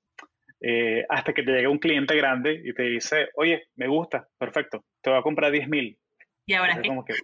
[0.61, 4.85] eh, hasta que te llega un cliente grande y te dice, oye, me gusta, perfecto,
[5.03, 5.99] te voy a comprar 10 mil.
[6.49, 6.89] ¿Y ahora qué?
[6.89, 7.15] Como que,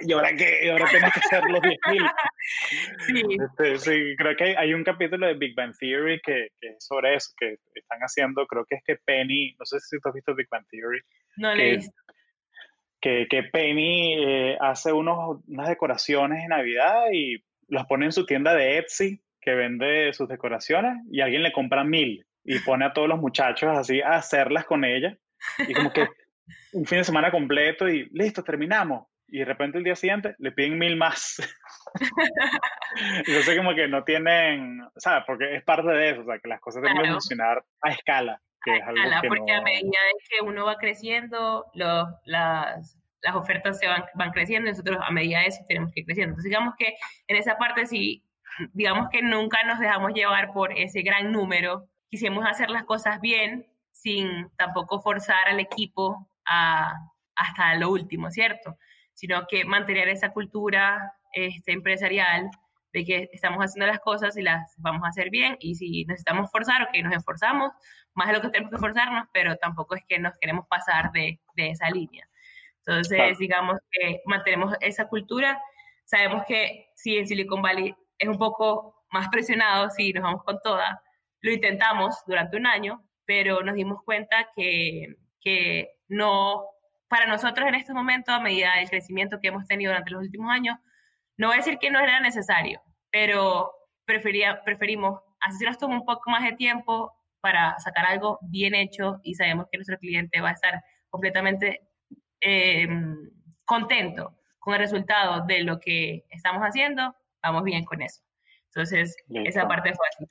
[0.00, 0.64] ¿Y ahora qué?
[0.64, 2.02] ¿Y ahora tengo que hacer los 10 mil?
[3.06, 3.22] sí.
[3.40, 6.84] Este, sí, creo que hay, hay, un capítulo de Big Bang Theory que, que, es
[6.84, 10.14] sobre eso, que están haciendo, creo que es que Penny, no sé si tú has
[10.16, 11.00] visto Big Bang Theory.
[11.36, 11.94] No he visto.
[13.00, 17.36] Que, que Penny eh, hace unos, unas decoraciones de Navidad y
[17.68, 21.84] las pone en su tienda de Etsy, que vende sus decoraciones, y alguien le compra
[21.84, 25.18] mil y pone a todos los muchachos así a hacerlas con ella.
[25.66, 26.08] Y como que
[26.72, 29.06] un fin de semana completo y listo, terminamos.
[29.28, 31.36] Y de repente el día siguiente le piden mil más.
[33.44, 35.24] sé como que no tienen, ¿sabes?
[35.26, 38.40] Porque es parte de eso, o sea, que las cosas tienen que funcionar a escala.
[38.62, 39.98] Que a es algo escala, porque a medida
[40.30, 45.40] que uno va creciendo, los, las, las ofertas se van, van creciendo, nosotros a medida
[45.40, 46.30] de eso tenemos que ir creciendo.
[46.30, 46.94] Entonces, digamos que
[47.26, 48.22] en esa parte sí,
[48.72, 53.66] digamos que nunca nos dejamos llevar por ese gran número quisimos hacer las cosas bien
[53.92, 56.92] sin tampoco forzar al equipo a,
[57.34, 58.76] hasta lo último, ¿cierto?
[59.14, 62.50] Sino que mantener esa cultura este, empresarial
[62.92, 66.50] de que estamos haciendo las cosas y las vamos a hacer bien y si necesitamos
[66.50, 67.72] forzar, ok, nos esforzamos
[68.14, 71.40] más de lo que tenemos que esforzarnos, pero tampoco es que nos queremos pasar de,
[71.54, 72.26] de esa línea.
[72.86, 75.60] Entonces, digamos que mantenemos esa cultura.
[76.04, 80.60] Sabemos que si en Silicon Valley es un poco más presionado, si nos vamos con
[80.62, 81.02] toda,
[81.40, 86.64] lo intentamos durante un año, pero nos dimos cuenta que, que no,
[87.08, 90.50] para nosotros en este momento, a medida del crecimiento que hemos tenido durante los últimos
[90.50, 90.78] años,
[91.36, 93.72] no voy a decir que no era necesario, pero
[94.04, 99.20] prefería, preferimos, así nos toma un poco más de tiempo para sacar algo bien hecho
[99.22, 101.80] y sabemos que nuestro cliente va a estar completamente
[102.40, 102.88] eh,
[103.64, 108.22] contento con el resultado de lo que estamos haciendo, vamos bien con eso.
[108.66, 110.24] Entonces, esa parte fue así.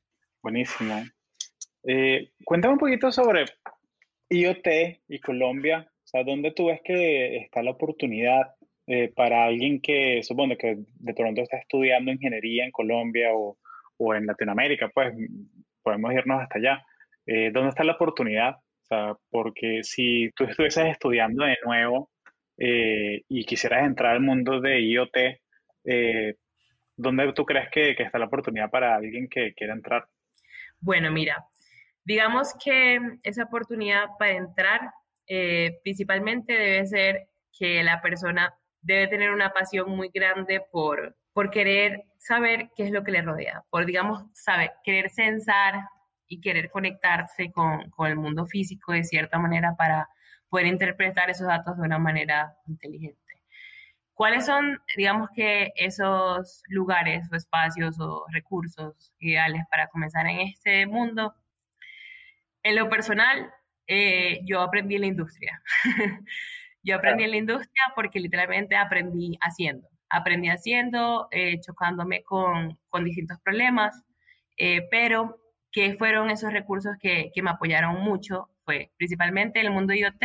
[0.45, 1.01] Buenísimo.
[1.84, 3.45] Eh, cuéntame un poquito sobre
[4.29, 4.67] IoT
[5.08, 5.89] y Colombia.
[5.89, 8.53] O sea, ¿dónde tú ves que está la oportunidad
[8.86, 13.58] eh, para alguien que, supongo que de pronto está estudiando ingeniería en Colombia o,
[13.97, 14.91] o en Latinoamérica?
[14.93, 15.15] Pues
[15.81, 16.86] podemos irnos hasta allá.
[17.25, 18.51] Eh, ¿Dónde está la oportunidad?
[18.51, 22.12] O sea, porque si tú estuvieses estudiando de nuevo
[22.55, 25.17] y quisieras entrar al mundo de IoT,
[26.95, 30.05] ¿dónde tú crees que, que está la oportunidad para alguien que quiera entrar?
[30.86, 31.48] Bueno, mira,
[32.04, 34.91] digamos que esa oportunidad para entrar
[35.26, 41.17] eh, principalmente debe ser que la persona debe tener una pasión muy grande por,
[41.52, 45.74] querer saber qué es lo que le rodea, por, digamos, saber, querer censar
[46.28, 50.08] y querer conectarse con, con el mundo físico de cierta manera para
[50.50, 53.24] poder interpretar esos datos de una manera inteligente.
[54.15, 60.88] ¿Cuáles son, digamos que, esos lugares o espacios o recursos ideales para comenzar en este
[60.88, 61.36] mundo?
[62.63, 63.51] En lo personal,
[63.88, 65.62] eh, yo aprendí en la industria.
[66.82, 69.89] yo aprendí en la industria porque literalmente aprendí haciendo.
[70.10, 74.01] Aprendí haciendo, eh, chocándome con, con, distintos problemas,
[74.56, 75.41] eh, pero
[75.73, 78.49] ¿qué fueron esos recursos que, que me apoyaron mucho?
[78.62, 80.23] Fue principalmente en el mundo IoT,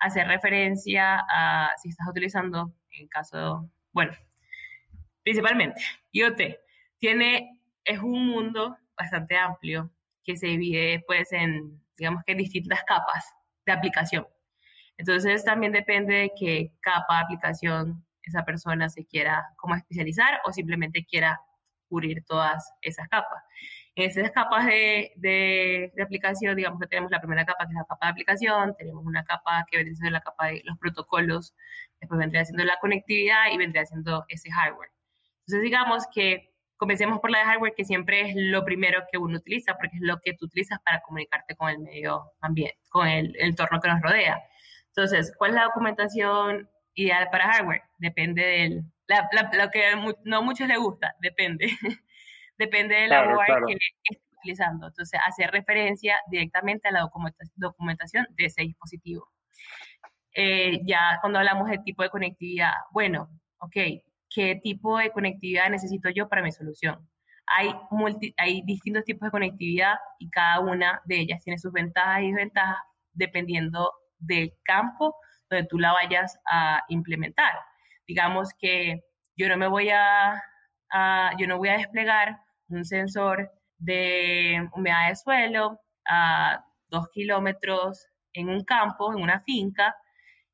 [0.00, 4.12] hacer referencia a si estás utilizando en caso, bueno,
[5.22, 5.80] principalmente,
[6.12, 6.40] IoT
[6.98, 9.90] tiene, es un mundo bastante amplio
[10.22, 14.26] que se divide pues en, digamos que distintas capas de aplicación.
[14.96, 20.52] Entonces también depende de qué capa de aplicación esa persona se quiera como especializar o
[20.52, 21.40] simplemente quiera
[21.88, 23.42] cubrir todas esas capas.
[23.96, 27.84] Esas capas de, de, de, aplicación, digamos que tenemos la primera capa, que es la
[27.84, 31.54] capa de aplicación, tenemos una capa que vendría siendo la capa de los protocolos,
[32.00, 34.90] después vendría siendo la conectividad y vendría siendo ese hardware.
[35.40, 39.36] Entonces, digamos que comencemos por la de hardware, que siempre es lo primero que uno
[39.36, 43.36] utiliza, porque es lo que tú utilizas para comunicarte con el medio ambiente, con el,
[43.36, 44.40] el entorno que nos rodea.
[44.88, 47.82] Entonces, ¿cuál es la documentación ideal para hardware?
[47.98, 49.82] Depende del, la, lo que
[50.24, 51.66] no a muchos les gusta, depende.
[52.60, 54.88] depende de la claro, que esté utilizando.
[54.88, 57.08] Entonces, hacer referencia directamente a la
[57.56, 59.28] documentación de ese dispositivo.
[60.34, 63.76] Eh, ya cuando hablamos del tipo de conectividad, bueno, ok,
[64.28, 67.08] ¿qué tipo de conectividad necesito yo para mi solución?
[67.46, 67.74] Hay,
[68.36, 72.78] hay distintos tipos de conectividad y cada una de ellas tiene sus ventajas y desventajas
[73.12, 75.16] dependiendo del campo
[75.48, 77.52] donde tú la vayas a implementar.
[78.06, 79.02] Digamos que
[79.34, 80.40] yo no me voy a,
[81.38, 82.38] yo no voy a desplegar
[82.70, 89.94] un sensor de humedad de suelo a dos kilómetros en un campo, en una finca,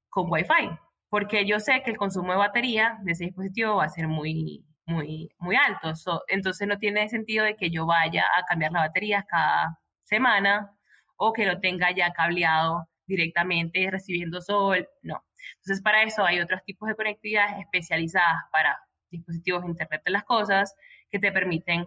[0.09, 0.71] con Wi-Fi,
[1.11, 4.65] porque yo sé que el consumo de batería de ese dispositivo va a ser muy,
[4.87, 5.93] muy, muy alto.
[6.29, 10.73] entonces no tiene sentido de que yo vaya a cambiar la batería cada semana
[11.17, 15.25] o que lo tenga ya cableado directamente recibiendo sol, no.
[15.57, 18.79] Entonces para eso hay otros tipos de conectividad especializadas para
[19.11, 20.75] dispositivos de Internet de las Cosas
[21.11, 21.87] que te permiten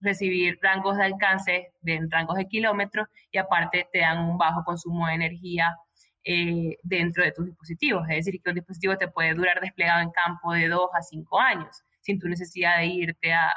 [0.00, 5.06] recibir rangos de alcance de rangos de kilómetros y aparte te dan un bajo consumo
[5.06, 5.76] de energía
[6.24, 8.02] eh, dentro de tus dispositivos.
[8.08, 11.40] Es decir, que un dispositivo te puede durar desplegado en campo de dos a cinco
[11.40, 13.52] años sin tu necesidad de irte a,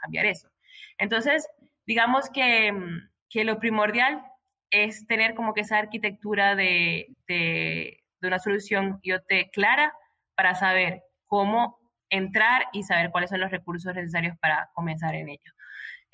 [0.00, 0.48] cambiar eso.
[0.98, 1.46] Entonces,
[1.86, 2.72] digamos que,
[3.28, 4.24] que, lo primordial
[4.70, 9.94] es tener como que esa arquitectura de, de, de una solución IoT clara
[10.34, 11.78] para saber cómo
[12.08, 15.52] entrar y saber cuáles son los recursos necesarios para comenzar en ello.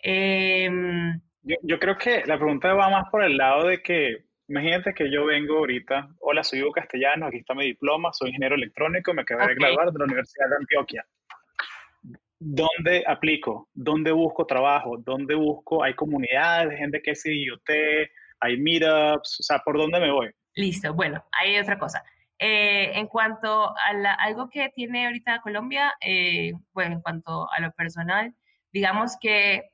[0.02, 4.94] Em, yo, yo, creo que la pregunta va más por el lado de que Imagínate
[4.94, 9.12] que yo vengo ahorita, hola, soy Hugo Castellano, aquí está mi diploma, soy ingeniero electrónico,
[9.12, 11.06] me acabo de graduar de la Universidad de Antioquia.
[12.38, 13.68] ¿Dónde aplico?
[13.74, 14.96] ¿Dónde busco trabajo?
[14.96, 15.84] ¿Dónde busco?
[15.84, 17.68] ¿Hay comunidades de gente que es IoT?
[18.40, 19.40] ¿Hay meetups?
[19.40, 20.30] O sea, ¿por dónde me voy?
[20.54, 22.02] Listo, bueno, hay otra cosa.
[22.38, 27.70] Eh, en cuanto a algo que tiene ahorita Colombia, eh, pues en cuanto a lo
[27.72, 28.34] personal,
[28.72, 29.72] digamos que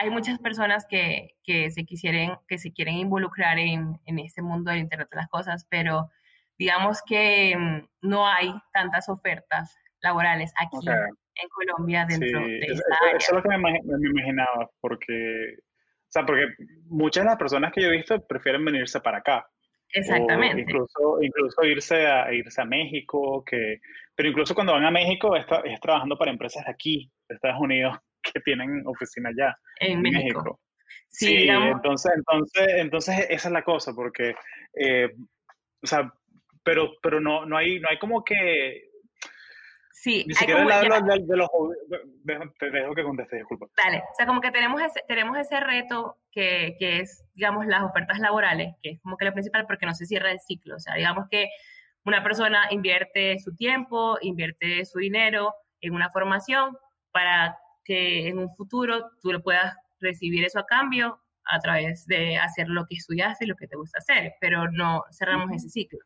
[0.00, 4.70] hay muchas personas que, que, se quisieran, que se quieren involucrar en, en este mundo
[4.70, 6.08] del Internet de las Cosas, pero
[6.56, 13.16] digamos que mm, no hay tantas ofertas laborales aquí en Colombia dentro de esta área.
[13.16, 16.46] Eso es lo que me, me, imaginaba, porque, o sea, porque
[16.86, 19.48] muchas de las personas que yo he visto prefieren venirse para acá.
[19.94, 20.60] Exactamente.
[20.60, 23.80] incluso, incluso irse a, irse a México, que,
[24.14, 27.60] pero incluso cuando van a México es, es trabajando para empresas de aquí, de Estados
[27.60, 27.96] Unidos,
[28.34, 30.60] que tienen oficina allá en, México.
[31.08, 34.34] Sí, entonces, entonces, entonces esa es la cosa, porque,
[34.74, 35.10] eh,
[35.82, 36.12] o sea,
[36.62, 38.88] pero, pero no, no, hay, no hay como que...
[39.90, 41.48] Sí, Ni siquiera el lado de, los...
[42.58, 43.66] Te dejo que conteste, disculpa.
[43.82, 47.82] Dale, o sea, como que tenemos ese, tenemos ese reto que, que es, digamos, las
[47.82, 50.76] ofertas laborales, que es como que lo principal porque no se cierra el ciclo.
[50.76, 51.48] O sea, digamos que
[52.04, 56.76] una persona invierte su tiempo, invierte su dinero en una formación
[57.10, 62.36] para que en un futuro tú lo puedas recibir eso a cambio a través de
[62.36, 66.00] hacer lo que estudiaste y lo que te gusta hacer, pero no cerramos ese ciclo.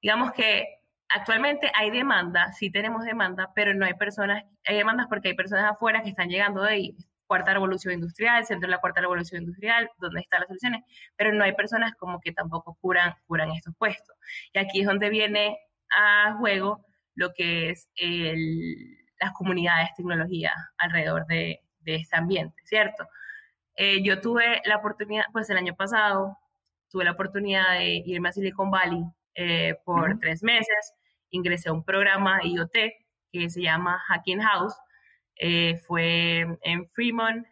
[0.00, 0.78] Digamos que
[1.10, 5.70] actualmente hay demanda, sí tenemos demanda, pero no hay personas, hay demandas porque hay personas
[5.70, 9.90] afuera que están llegando de ahí, cuarta revolución industrial, centro de la cuarta revolución industrial,
[9.98, 10.84] donde están las soluciones,
[11.16, 14.16] pero no hay personas como que tampoco curan, curan estos puestos.
[14.54, 15.58] Y aquí es donde viene
[15.94, 22.60] a juego lo que es el, las comunidades de tecnología alrededor de, de este ambiente,
[22.64, 23.08] ¿cierto?
[23.76, 26.36] Eh, yo tuve la oportunidad, pues el año pasado,
[26.90, 29.04] tuve la oportunidad de irme a Silicon Valley
[29.34, 30.94] eh, por tres meses,
[31.30, 32.74] ingresé a un programa IoT
[33.32, 34.74] que se llama Hacking House,
[35.36, 37.46] eh, fue en Fremont,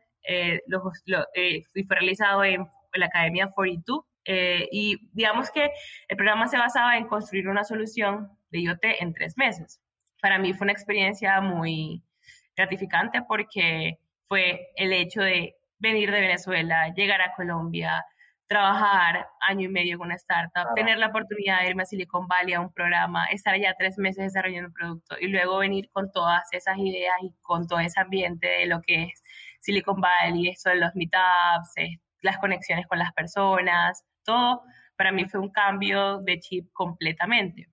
[0.67, 4.05] lo, fue realizado en la Academia 42
[4.71, 5.71] y digamos que
[6.09, 9.81] el programa se basaba en construir una solución de IoT en tres meses
[10.21, 12.03] para mí fue una experiencia muy
[12.57, 18.05] gratificante porque fue el hecho de venir de Venezuela, llegar a Colombia,
[18.47, 22.55] trabajar año y medio con una startup, tener la oportunidad de irme a Silicon Valley
[22.55, 26.43] a un programa, estar allá tres meses desarrollando un producto y luego venir con todas
[26.53, 29.23] esas ideas y con todo ese ambiente de lo que es
[29.61, 34.63] Silicon Valley, eso de los meetups, eh, las conexiones con las personas, todo
[34.97, 37.69] para mí fue un cambio de chip completamente.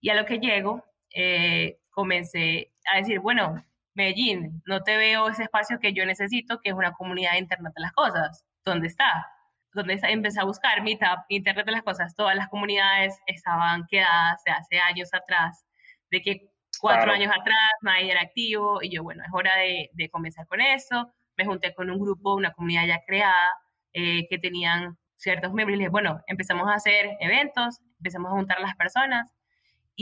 [0.00, 0.84] Y a lo que llego
[1.14, 6.70] eh, comencé a decir, bueno, Medellín, no te veo ese espacio que yo necesito, que
[6.70, 8.44] es una comunidad de Internet de las Cosas.
[8.64, 9.26] ¿Dónde está?
[9.74, 10.08] ¿Dónde está?
[10.10, 12.14] Empecé a buscar Meetup, Internet de las Cosas.
[12.14, 15.64] Todas las comunidades estaban quedadas de hace años atrás,
[16.10, 16.50] de que
[16.80, 20.60] cuatro años atrás nadie era activo y yo, bueno, es hora de, de, comenzar con
[20.60, 21.12] eso.
[21.36, 23.50] Me junté con un grupo, una comunidad ya creada,
[23.92, 28.58] eh, que tenían ciertos miembros y dije, bueno, empezamos a hacer eventos, empezamos a juntar
[28.58, 29.30] a las personas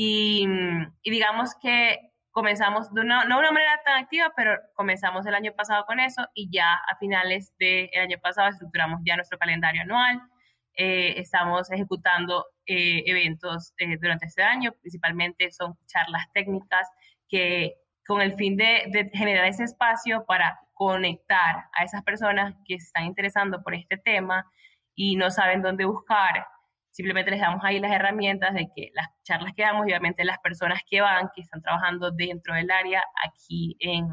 [0.02, 0.46] y,
[1.04, 1.98] digamos que
[2.30, 6.00] comenzamos de una, no de una manera tan activa, pero comenzamos el año pasado con
[6.00, 10.22] eso y ya a finales del año pasado estructuramos ya nuestro calendario anual.
[10.74, 16.88] Eh, estamos ejecutando eh, eventos eh, durante este año, principalmente son charlas técnicas
[17.28, 17.74] que
[18.06, 22.86] con el fin de, de, generar ese espacio para conectar a esas personas que se
[22.86, 24.50] están interesando por este tema
[24.94, 26.46] y no saben dónde buscar
[26.90, 30.38] Simplemente les damos ahí las herramientas de que las charlas que damos y obviamente las
[30.38, 34.06] personas que van, que están trabajando dentro del área aquí en,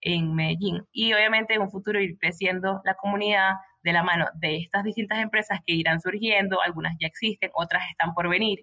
[0.00, 0.86] en Medellín.
[0.92, 5.18] Y obviamente en un futuro ir creciendo la comunidad de la mano de estas distintas
[5.18, 8.60] empresas que irán surgiendo, algunas ya existen, otras están por venir.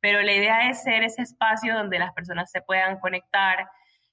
[0.00, 3.68] Pero la idea es ser ese espacio donde las personas se puedan conectar,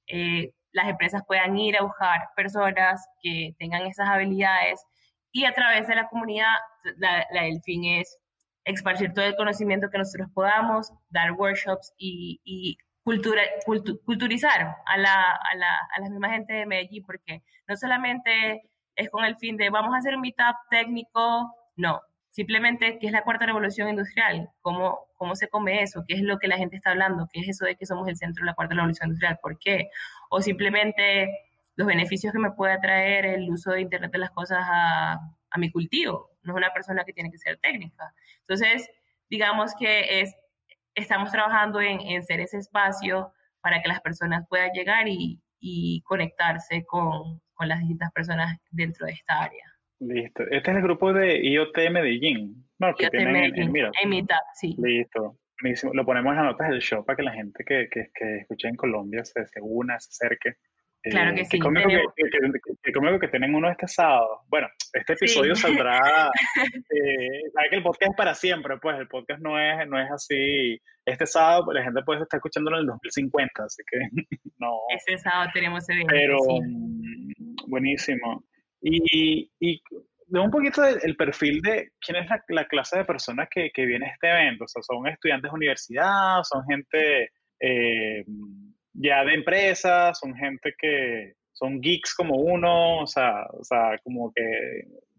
[0.07, 4.85] eh, las empresas puedan ir a buscar personas que tengan esas habilidades
[5.31, 6.53] y a través de la comunidad,
[7.31, 8.17] el fin es
[8.65, 13.41] esparcir todo el conocimiento que nosotros podamos, dar workshops y, y cultura,
[14.05, 18.63] culturizar a la, a, la, a la misma gente de Medellín, porque no solamente
[18.95, 23.13] es con el fin de vamos a hacer un meetup técnico, no, simplemente qué es
[23.13, 26.75] la cuarta revolución industrial, cómo, cómo se come eso, qué es lo que la gente
[26.75, 29.39] está hablando, qué es eso de que somos el centro de la cuarta revolución industrial,
[29.41, 29.89] por qué,
[30.29, 31.29] o simplemente
[31.75, 35.13] los beneficios que me puede traer el uso de Internet de las cosas a,
[35.49, 38.13] a mi cultivo, no es una persona que tiene que ser técnica.
[38.41, 38.89] Entonces,
[39.29, 40.35] digamos que es,
[40.95, 43.31] estamos trabajando en, en ser ese espacio
[43.61, 49.05] para que las personas puedan llegar y, y conectarse con, con, las distintas personas dentro
[49.05, 49.65] de esta área.
[49.99, 50.43] Listo.
[50.43, 52.65] Este es el grupo de IoT Medellín.
[52.79, 53.75] No, que IoT Medellín.
[53.75, 54.75] En, en Meetup, sí.
[54.77, 55.37] Listo.
[55.93, 58.69] Lo ponemos en las notas del show para que la gente que, que, que escuche
[58.69, 60.55] en Colombia se, se una, se acerque.
[61.03, 61.57] Claro que eh, sí.
[61.57, 64.41] Que conmigo que, tienen uno este sábado.
[64.47, 65.99] Bueno, este episodio saldrá.
[66.91, 70.11] Eh, sabe que el podcast es para siempre, pues el podcast no es, no es
[70.11, 70.79] así.
[71.05, 73.99] Este sábado la gente puede estar escuchándolo en el 2050, así que
[74.59, 74.71] no.
[74.89, 76.09] Este sábado tenemos evento.
[76.09, 78.43] Pero mm, buenísimo.
[78.81, 79.81] Y, y
[80.27, 84.07] de un poquito el, perfil de quién es la, clase de personas que, que, viene
[84.07, 84.65] a este evento.
[84.65, 87.31] O sea, son estudiantes de universidad, son gente.
[87.59, 88.25] Eh,
[88.99, 94.31] ya de empresas, son gente que son geeks como uno, o sea, o sea como
[94.33, 94.43] que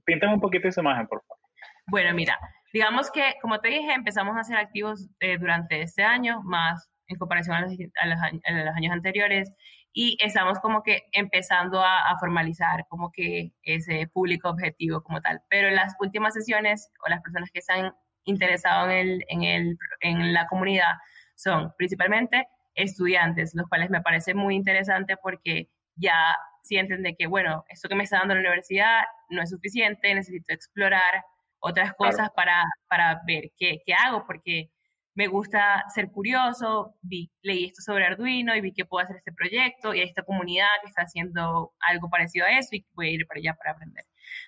[0.05, 1.41] píntame un poquito esa imagen, por favor.
[1.87, 2.39] Bueno, mira,
[2.73, 7.17] digamos que, como te dije, empezamos a ser activos eh, durante este año, más en
[7.19, 9.53] comparación a los, a, los, años anteriores,
[9.93, 15.41] y estamos como que empezando a, a, formalizar como que ese público objetivo como tal.
[15.49, 17.93] Pero en las últimas sesiones, o las personas que están
[18.25, 20.93] interesadas en, el, en, el, en la comunidad,
[21.35, 22.47] son principalmente
[22.83, 27.95] estudiantes, los cuales me parece muy interesante porque ya sienten de que, bueno, esto que
[27.95, 31.25] me está dando la universidad no es suficiente, necesito explorar
[31.59, 34.71] otras cosas para, para ver qué, qué, hago, porque
[35.15, 39.33] me gusta ser curioso, vi, leí esto sobre Arduino y vi que puedo hacer este
[39.33, 43.11] proyecto y hay esta comunidad que está haciendo algo parecido a eso y voy a
[43.13, 44.05] ir para allá para aprender.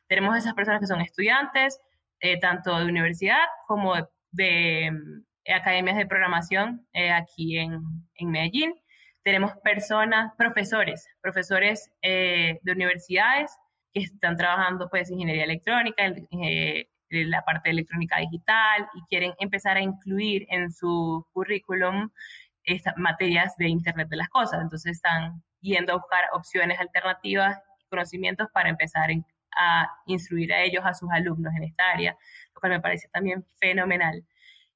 [0.07, 1.80] Tenemos esas personas que son estudiantes,
[2.20, 3.95] eh, tanto de universidad como
[4.30, 4.91] de eh,
[5.49, 7.80] academias de programación eh, aquí en,
[8.16, 8.74] en, Medellín.
[9.22, 13.53] Tenemos personas, profesores, profesores eh, de universidades
[13.93, 19.82] que están trabajando pues ingeniería electrónica, en, la parte electrónica digital y quieren empezar a
[19.82, 22.09] incluir en su currículum
[22.64, 24.62] estas materias de Internet de las Cosas.
[24.62, 27.59] Entonces están yendo a buscar opciones alternativas,
[27.90, 29.11] conocimientos para empezar
[29.59, 32.16] a instruir a ellos, a sus alumnos en esta área,
[32.55, 34.24] lo cual me parece también fenomenal.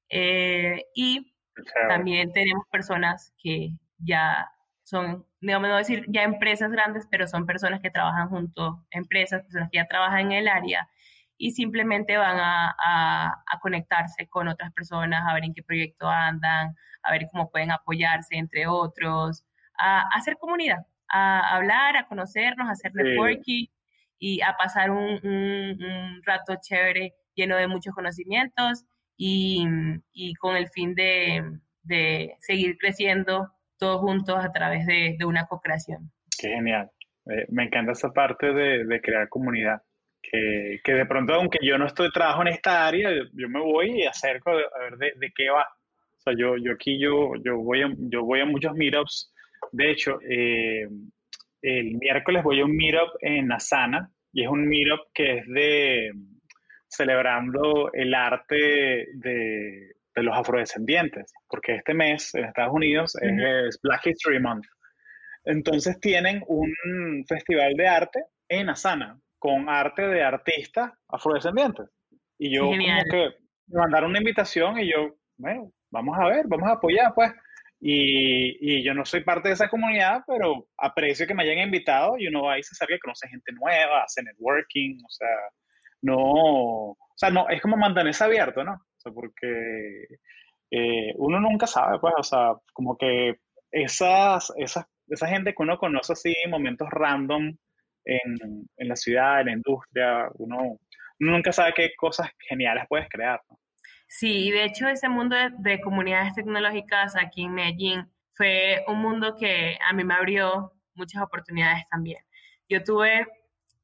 [0.09, 1.33] Eh, y
[1.87, 4.49] también tenemos personas que ya
[4.83, 9.41] son, digamos, no decir ya empresas grandes, pero son personas que trabajan junto a empresas,
[9.43, 10.87] personas que ya trabajan en el área
[11.37, 16.75] y simplemente van a, a, conectarse con otras personas, a ver en qué proyecto andan,
[17.03, 19.43] a ver cómo pueden apoyarse entre otros,
[19.77, 23.67] a, hacer comunidad, a hablar, a conocernos, a hacer networking
[24.19, 28.85] y a pasar un, un, un rato chévere lleno de muchos conocimientos
[29.17, 29.65] y,
[30.13, 31.43] y con el fin de,
[31.83, 36.11] de, seguir creciendo todos juntos a través de, de una co-creación.
[36.39, 36.89] Qué genial.
[37.25, 39.81] Eh, me encanta esa parte de, de crear comunidad.
[40.21, 44.01] Que, que, de pronto, aunque yo no estoy trabajo en esta área, yo me voy
[44.01, 45.63] y acerco a ver de, de, qué va.
[45.63, 49.33] O sea, yo, yo aquí yo, yo, voy a, yo voy a muchos meetups.
[49.71, 50.87] De hecho, eh,
[51.61, 56.11] el miércoles voy a un meetup en Asana y es un meetup que es de
[56.87, 64.07] celebrando el arte de, de los afrodescendientes, porque este mes en Estados Unidos es Black
[64.07, 64.65] History Month.
[65.45, 68.19] Entonces tienen un festival de arte
[68.49, 71.87] en Asana, con arte de artistas afrodescendientes.
[72.37, 73.29] Y yo como que
[73.67, 77.31] me mandaron una invitación y yo, bueno, vamos a ver, vamos a apoyar, pues.
[77.79, 82.27] Y, yo no soy parte de esa comunidad, pero aprecio que me hayan invitado y
[82.27, 85.27] uno va y se sabe que conoce gente nueva, hace networking, o sea,
[86.01, 88.73] no, o sea, no, es como mantenerse abierto, ¿no?
[88.73, 90.05] O sea, porque
[90.71, 93.39] eh, uno nunca sabe, pues, o sea, como que
[93.71, 97.55] esas, esas, esa gente que uno conoce así en momentos random
[98.05, 100.77] en, en la ciudad, en la industria, uno,
[101.19, 103.59] nunca sabe qué cosas geniales puedes crear, ¿no?
[104.07, 109.77] Sí, de hecho ese mundo de, comunidades tecnológicas aquí en Medellín fue un mundo que
[109.85, 112.23] a mí me abrió muchas oportunidades también.
[112.69, 113.27] Yo tuve,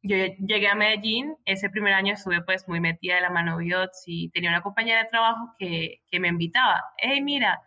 [0.04, 4.04] yo llegué a Medellín, ese primer año estuve pues muy metida de la mano BIOTS
[4.06, 7.62] y tenía una compañera de trabajo que, que me invitaba, hey mira,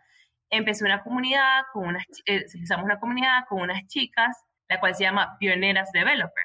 [0.49, 5.03] empecé una comunidad con unas, eh, empezamos una comunidad con unas chicas, la cual se
[5.03, 6.43] llama Pioneras Developer.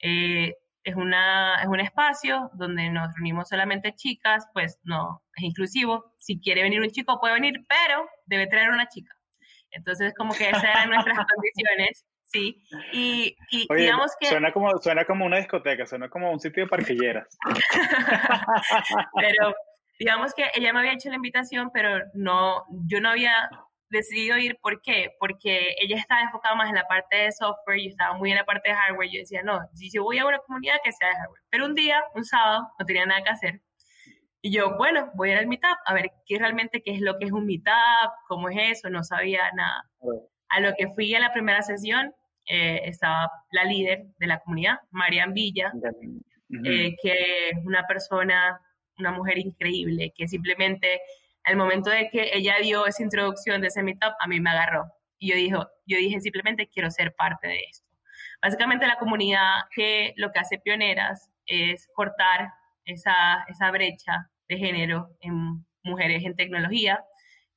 [0.00, 0.54] Eh,
[0.84, 6.12] es, una, es un espacio donde nos reunimos solamente chicas, pues no, es inclusivo.
[6.18, 9.14] Si quiere venir un chico, puede venir, pero debe traer una chica.
[9.70, 12.04] Entonces, como que esas eran nuestras condiciones,
[12.34, 12.62] sí.
[12.92, 14.26] Y, y digamos que...
[14.26, 17.28] Suena como, suena como una discoteca, suena como un sitio de parquilleras.
[19.14, 19.54] pero
[19.98, 23.48] digamos que ella me había hecho la invitación, pero no, yo no había
[23.88, 25.10] decidido ir, ¿por qué?
[25.20, 28.44] Porque ella estaba enfocada más en la parte de software, y estaba muy en la
[28.44, 31.14] parte de hardware, yo decía, no, si yo voy a una comunidad que sea de
[31.14, 31.42] hardware.
[31.48, 33.60] Pero un día, un sábado, no tenía nada que hacer,
[34.46, 37.18] y yo, bueno, voy a ir al meetup a ver qué realmente qué es lo
[37.18, 39.88] que es un meetup, cómo es eso, no sabía nada.
[40.50, 42.12] A lo que fui a la primera sesión,
[42.46, 45.72] eh, estaba la líder de la comunidad, Marian Villa,
[46.64, 48.60] eh, que es una persona,
[48.98, 51.00] una mujer increíble, que simplemente
[51.44, 54.86] al momento de que ella dio esa introducción de ese meetup, a mí me agarró.
[55.18, 57.86] Y yo, dijo, yo dije simplemente quiero ser parte de esto.
[58.42, 62.48] Básicamente la comunidad que lo que hace pioneras es cortar
[62.84, 67.04] esa, esa brecha de género en mujeres en tecnología.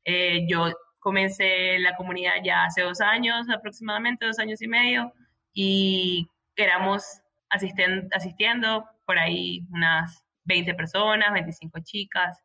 [0.06, 0.72] Eh, yo
[1.08, 5.14] comencé la comunidad ya hace dos años, aproximadamente dos años y medio,
[5.54, 6.28] y
[6.58, 12.44] éramos asistiendo por ahí unas 20 personas, 25 chicas,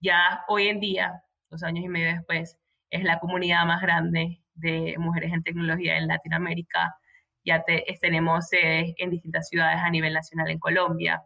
[0.00, 2.56] ya hoy en día, dos años y medio después,
[2.88, 6.96] es la comunidad más grande de mujeres en tecnología en Latinoamérica.
[7.44, 7.62] Ya
[8.00, 11.22] tenemos en distintas ciudades a nivel nacional en Colombia.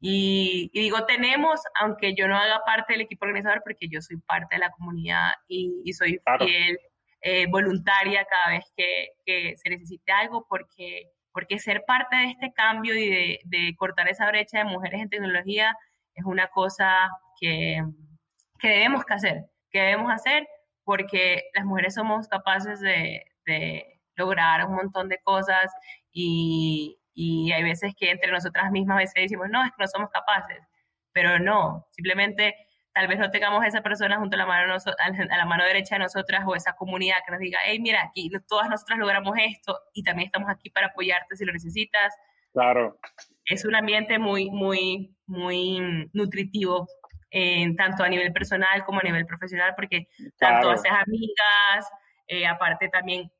[0.00, 4.56] Y, digo tenemos, aunque yo no haga parte del equipo organizador, porque yo soy parte
[4.56, 6.78] de la comunidad y, soy fiel,
[7.20, 12.94] eh, voluntaria cada vez que, se necesite algo, porque, porque ser parte de este cambio
[12.94, 15.76] y de, de cortar esa brecha de mujeres en tecnología
[16.14, 17.82] es una cosa que,
[18.58, 20.46] que debemos que hacer, que debemos hacer
[20.84, 23.24] porque las mujeres somos capaces de,
[24.16, 25.72] lograr un montón de cosas
[26.12, 29.86] y, y, hay veces que entre nosotras mismas a veces decimos, no, es que no
[29.86, 30.58] somos capaces,
[31.12, 32.54] pero no, simplemente
[32.92, 36.00] tal vez no tengamos esa persona junto a la mano, a la mano derecha de
[36.00, 40.02] nosotras o esa comunidad que nos diga, hey, mira, aquí todas nosotras logramos esto y
[40.02, 42.14] también estamos aquí para apoyarte si lo necesitas.
[42.52, 42.98] Claro.
[43.44, 46.88] Es un ambiente muy, muy, muy nutritivo
[47.76, 50.08] tanto a nivel personal como a nivel profesional, porque
[50.38, 51.88] tanto haces amigas,
[52.26, 53.30] eh, aparte también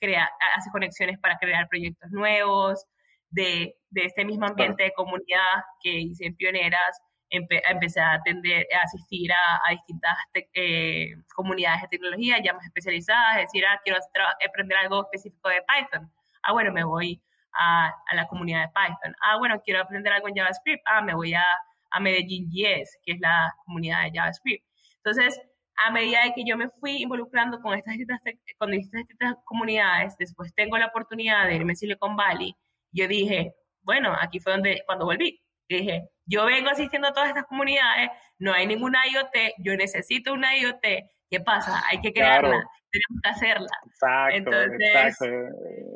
[0.00, 2.86] crea, hace conexiones para crear proyectos nuevos,
[3.30, 8.82] de, de este mismo ambiente de comunidad que hice en Pioneras, empecé a, atender, a
[8.84, 10.16] asistir a, distintas
[10.54, 13.98] eh, comunidades de tecnología ya más especializadas, es decir, ah, quiero
[14.46, 16.10] aprender algo específico de Python.
[16.42, 17.20] Ah, bueno, me voy
[17.52, 19.14] a, a, la comunidad de Python.
[19.20, 20.82] Ah, bueno, quiero aprender algo en JavaScript.
[20.86, 21.44] Ah, me voy a
[21.90, 24.64] a Medellín Yes, que es la comunidad de JavaScript.
[24.98, 25.40] Entonces,
[25.76, 28.20] a medida de que yo me fui involucrando con estas distintas,
[28.58, 32.54] con distintas comunidades, después tengo la oportunidad de irme a Silicon Valley,
[32.92, 37.46] yo dije, bueno, aquí fue donde, cuando volví, dije, yo vengo asistiendo a todas estas
[37.46, 40.84] comunidades, no hay ninguna IoT, yo necesito una IoT,
[41.30, 41.82] ¿qué pasa?
[41.88, 43.68] Hay que crearla, tenemos que hacerla.
[43.86, 45.24] Exacto, exacto.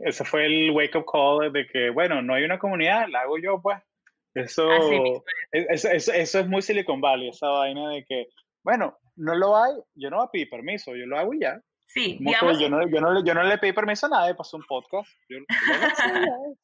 [0.04, 3.60] Ese fue el wake-up call de que, bueno, no hay una comunidad, la hago yo,
[3.60, 3.78] pues.
[4.32, 4.70] Eso,
[5.50, 8.28] eso, eso, es muy Silicon Valley, esa vaina de que,
[8.62, 11.60] bueno, no lo hay, yo no voy a pedir permiso, yo lo hago y ya.
[11.92, 14.62] Sí, digamos, yo, no, yo, no, yo no le pedí permiso a nadie, pasó un
[14.62, 15.10] podcast.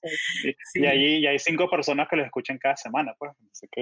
[0.75, 3.33] y, ahí y hay cinco personas que lo escuchan cada semana, pues.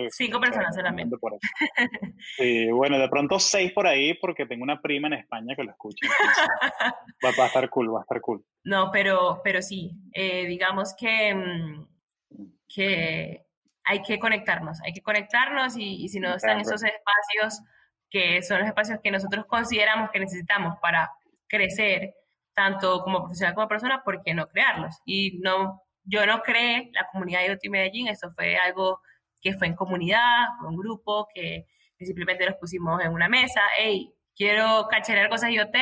[0.09, 1.15] cinco personas solamente.
[2.39, 5.73] sí, bueno, de pronto seis por ahí porque tengo una prima en España que lo
[5.73, 6.09] escucha.
[7.23, 8.43] va, a estar cool, va a estar cool.
[8.65, 11.87] No, pero, pero sí, eh, digamos que, mm,
[12.75, 13.45] que
[13.85, 17.63] hay que conectarnos, hay que conectarnos y, si no están esos espacios
[18.09, 21.11] que son los espacios que nosotros consideramos que necesitamos para
[21.55, 22.15] crecer,
[22.53, 24.97] tanto como profesional como persona, ¿por qué no crearlos?
[25.05, 29.01] Y no, yo no creé la comunidad de IoT Medellín, eso fue algo
[29.41, 31.67] que fue en comunidad, fue un grupo que,
[32.01, 35.75] simplemente nos pusimos en una mesa, hey, quiero cacherear cosas IoT,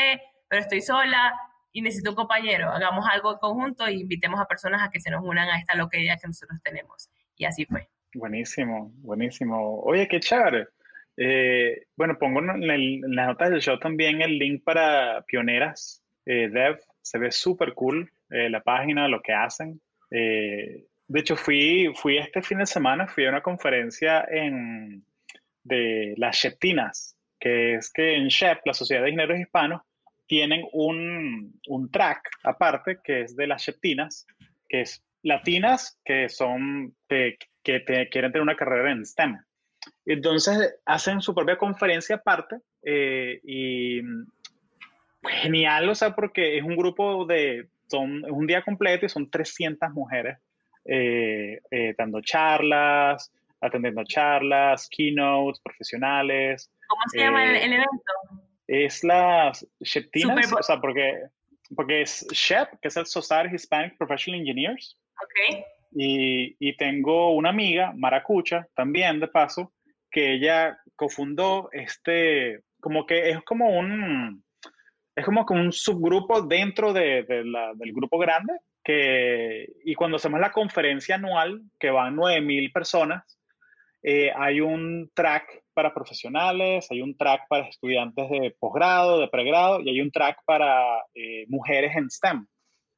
[0.48, 1.34] pero estoy sola
[1.72, 5.10] y necesito un compañero, hagamos algo en conjunto e invitemos a personas a que se
[5.10, 7.10] nos unan a esta loquería que nosotros tenemos.
[7.36, 7.88] Y así fue.
[8.14, 9.80] Buenísimo, buenísimo.
[9.80, 10.68] Oye, qué chévere.
[11.16, 16.78] Eh, bueno, pongo en, las notas del show también el link para Pioneras eh, Dev.
[17.02, 19.80] Se ve súper cool eh, la página, lo que hacen.
[20.10, 20.86] de
[21.20, 25.04] hecho, fui, fui este fin de semana, fui a una conferencia en,
[25.64, 29.82] de las Sheptinas, que es que en Shep, la Sociedad de Ingenieros Hispanos,
[30.26, 34.26] tienen un, un track aparte que es de las Sheptinas,
[34.68, 39.38] que es latinas que son, que, que quieren tener una carrera en STEM.
[40.04, 44.00] Entonces hacen su propia conferencia aparte eh, y
[45.22, 49.30] genial, o sea, porque es un grupo de, son, es un día completo y son
[49.30, 50.38] 300 mujeres
[50.84, 56.70] eh, eh, dando charlas, atendiendo charlas, keynotes, profesionales.
[56.88, 58.12] ¿Cómo se llama el, evento?
[58.66, 61.20] Es las Sheptinas, o sea, porque,
[61.76, 64.98] porque es SHEP, que es el Society Hispanic Professional Engineers.
[65.22, 65.64] Ok.
[65.92, 69.72] Y, y, tengo una amiga, Maracucha, también de paso,
[70.12, 74.44] que ella cofundó este, como que es como un,
[75.16, 78.52] es como que un subgrupo dentro de, de la, del grupo grande,
[78.84, 83.38] que, y cuando hacemos la conferencia anual, que van 9.000 personas,
[84.02, 89.80] eh, hay un track para profesionales, hay un track para estudiantes de posgrado, de pregrado,
[89.80, 92.46] y hay un track para eh, mujeres en STEM.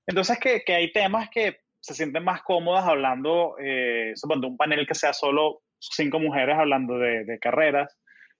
[0.07, 4.95] Entonces, que, que, hay temas que se sienten más cómodas hablando, eh, un panel que
[4.95, 5.61] sea solo
[5.93, 7.97] cinco mujeres hablando de, de, carreras,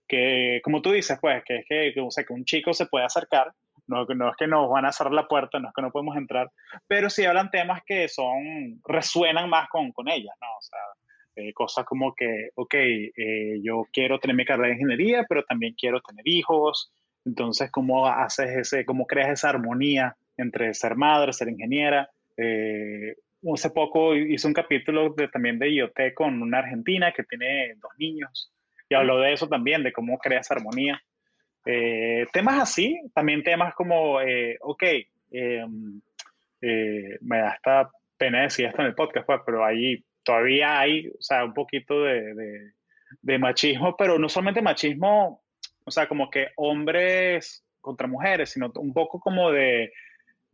[0.07, 3.05] que como tú dices, pues, que es que, o sea, que un chico se puede
[3.05, 3.51] acercar,
[3.87, 6.17] no, no es que nos van a cerrar la puerta, no es que no podemos
[6.17, 6.49] entrar,
[6.87, 10.47] pero sí hablan temas que son, resuenan más con, con ellas, ¿no?
[10.47, 10.79] O sea,
[11.35, 15.75] eh, cosas como que, ok, eh, yo quiero tener mi carrera de ingeniería, pero también
[15.77, 16.91] quiero tener hijos,
[17.25, 22.09] entonces, ¿cómo haces ese, cómo creas esa armonía entre ser madre, ser ingeniera?
[22.37, 23.15] Eh,
[23.53, 27.91] hace poco hice un capítulo de, también de IoT con una argentina que tiene dos
[27.97, 28.51] niños
[28.89, 31.01] y habló de eso también, de cómo creas armonía.
[31.65, 34.83] Eh, temas así, también temas como, eh, ok,
[35.31, 36.01] em,
[36.61, 41.07] eh, me da esta pena decir esto en el podcast, pues, pero ahí todavía hay,
[41.07, 42.71] o sea, un poquito de, de,
[43.21, 45.43] de machismo, pero no solamente machismo,
[45.83, 49.91] o sea, como que hombres contra mujeres, sino un poco como de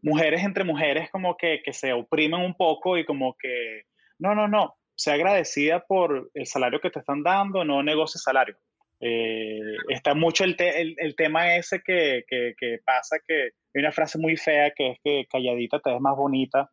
[0.02, 3.84] mujeres entre mujeres como que, que se oprimen un poco y como que,
[4.20, 8.56] no, no, no, sea agradecida por el salario que te están dando, no negocie salario.
[8.99, 13.91] Eh, está mucho el, el, el, tema ese que, que, que, pasa, que hay una
[13.91, 16.70] frase muy fea que es que calladita te ves más bonita,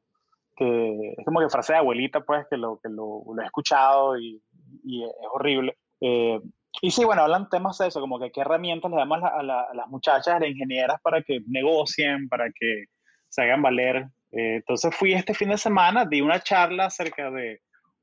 [0.55, 4.19] que es como que frase de abuelita, pues, que lo, que lo, lo he escuchado
[4.19, 4.43] y,
[4.85, 5.79] y es horrible.
[6.03, 6.39] Eh,
[6.83, 9.63] y sí, bueno, hablan temas de eso, como que qué herramientas le damos a, la,
[9.63, 12.85] a, las muchachas, a las ingenieras para que negocien, para que
[13.29, 14.07] se hagan valer.
[14.33, 17.61] Eh, entonces fui este fin de semana, di una charla acerca de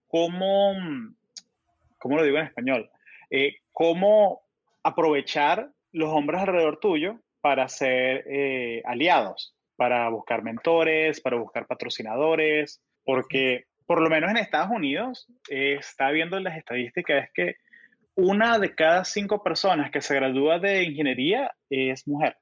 [0.07, 0.73] cómo,
[1.97, 2.89] ¿cómo lo digo en español?
[3.29, 4.41] Eh, cómo
[4.83, 12.81] aprovechar los hombres alrededor tuyo para ser eh, aliados, para buscar mentores, para buscar patrocinadores,
[13.03, 17.55] porque por lo menos en Estados Unidos está viendo las estadísticas es que
[18.15, 22.35] una de cada cinco personas que se gradúa de ingeniería es mujer.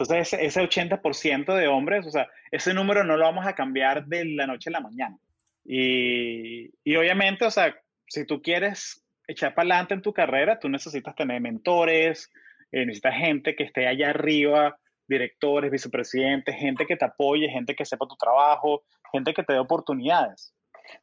[0.00, 4.06] Entonces, ese, ese 80% de hombres, o sea, ese número no lo vamos a cambiar
[4.06, 5.18] de la noche a la mañana.
[5.62, 7.76] Y, y obviamente, o sea,
[8.06, 12.30] si tú quieres echar para adelante en tu carrera, tú necesitas tener mentores,
[12.72, 17.84] eh, necesitas gente que esté allá arriba, directores, vicepresidentes, gente que te apoye, gente que
[17.84, 18.82] sepa tu trabajo,
[19.12, 20.54] gente que te dé oportunidades.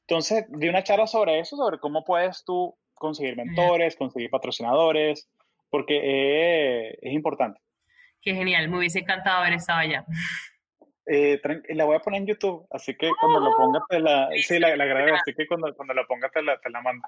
[0.01, 5.29] Entonces, di una charla sobre eso, sobre cómo puedes tú conseguir mentores, conseguir patrocinadores,
[5.69, 7.59] porque eh, es importante.
[8.21, 10.05] Qué genial, me hubiese encantado haber estado allá.
[11.05, 11.39] Eh,
[11.69, 14.29] la voy a poner en YouTube, así que cuando lo ponga te la...
[14.41, 17.07] Sí, la, la grabé, así que cuando, cuando la ponga te la, te la mando.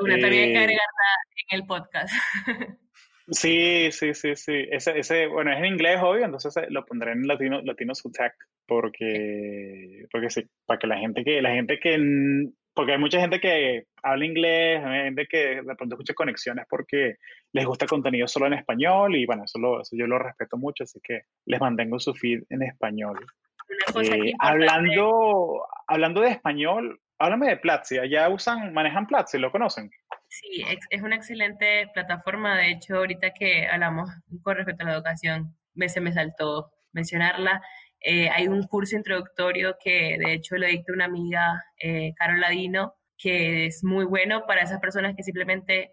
[0.00, 1.04] Una, eh, también hay que agregarla
[1.48, 2.14] en el podcast.
[3.32, 4.66] Sí, sí, sí, sí.
[4.70, 8.32] Ese, ese, bueno, es en inglés, obvio, entonces eh, lo pondré en latino, latino subtech,
[8.66, 11.94] porque, porque sí, para que la gente que, la gente que
[12.74, 17.16] porque hay mucha gente que habla inglés, hay gente que de pronto escucha conexiones porque
[17.52, 19.58] les gusta el contenido solo en español y bueno, eso,
[19.92, 23.18] yo lo respeto mucho, así que les mantengo su feed en español.
[24.02, 29.90] Eh, hablando, hablando de español, háblame de Platzi, ¿ya usan, manejan Platzi, lo conocen?
[30.28, 34.10] Sí, es una excelente plataforma, de hecho ahorita que hablamos
[34.42, 37.62] con respecto a la educación, me, se me saltó mencionarla,
[38.00, 42.94] eh, hay un curso introductorio que de hecho lo dicta una amiga, eh, Carol Ladino,
[43.18, 45.92] que es muy bueno para esas personas que simplemente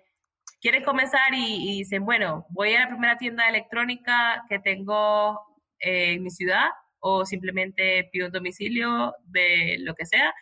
[0.62, 5.40] quieren comenzar y, dicen, bueno, voy a la primera tienda de electrónica que tengo
[5.80, 10.34] eh, en mi ciudad o simplemente pido un domicilio de lo que sea,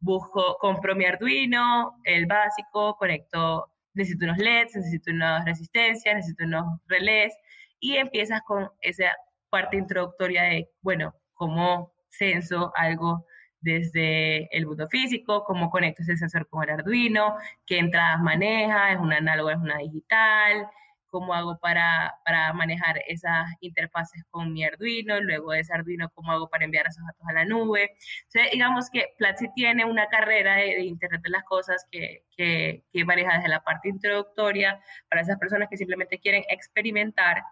[0.00, 6.80] busco, compro mi Arduino, el básico, conecto, necesito unos LEDs, necesito unas resistencias, necesito unos
[6.86, 7.34] relés
[7.80, 9.12] y empiezas con esa
[9.50, 13.26] parte introductoria de, bueno, cómo censo algo
[13.60, 17.36] desde el mundo físico, cómo conecto ese sensor con el Arduino,
[17.66, 20.68] qué entradas maneja, es una análoga, es una digital,
[21.08, 26.32] cómo hago para, para, manejar esas interfaces con mi Arduino, luego de ese Arduino, cómo
[26.32, 27.94] hago para enviar esos datos a la nube.
[28.24, 33.04] Entonces, digamos que Platzi tiene una carrera de, Internet de las Cosas que, que, que,
[33.04, 37.42] maneja desde la parte introductoria para esas personas que simplemente quieren experimentar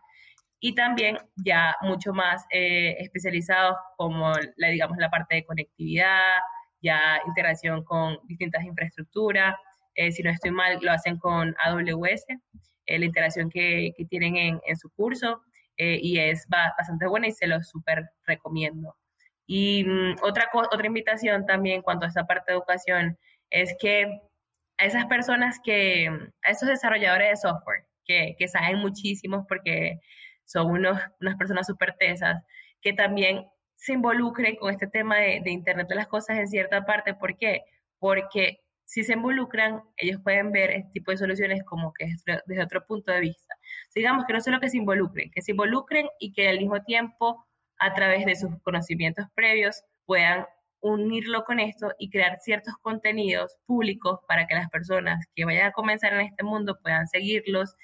[0.66, 6.40] y también ya mucho más eh, especializados como la, digamos, la parte de conectividad,
[6.82, 9.54] ya integración con distintas infraestructuras.
[9.94, 12.24] Eh, si no estoy mal, lo hacen con AWS,
[12.86, 15.40] eh, la integración que, que tienen en, en, su curso
[15.78, 18.96] y es bastante buena y se lo súper recomiendo.
[19.46, 23.16] Y mm, otra, otra invitación también cuanto a esta parte de educación
[23.50, 24.20] es que
[24.78, 26.08] a esas personas que,
[26.42, 30.00] a esos desarrolladores de software, que, que saben muchísimos porque
[30.46, 32.42] son unos, unas personas súper tesas,
[32.80, 37.14] que también se involucren con este tema de, Internet de las Cosas en cierta parte.
[37.14, 37.62] ¿Por qué?
[37.98, 42.06] Porque si se involucran, ellos pueden ver este tipo de soluciones como que
[42.46, 43.54] desde otro punto de vista.
[43.94, 47.46] digamos que no solo que se involucren, que se involucren y que al mismo tiempo,
[47.78, 50.46] a través de sus conocimientos previos, puedan
[50.80, 55.72] unirlo con esto y crear ciertos contenidos públicos para que las personas que vayan a
[55.72, 57.74] comenzar en este mundo puedan seguirlos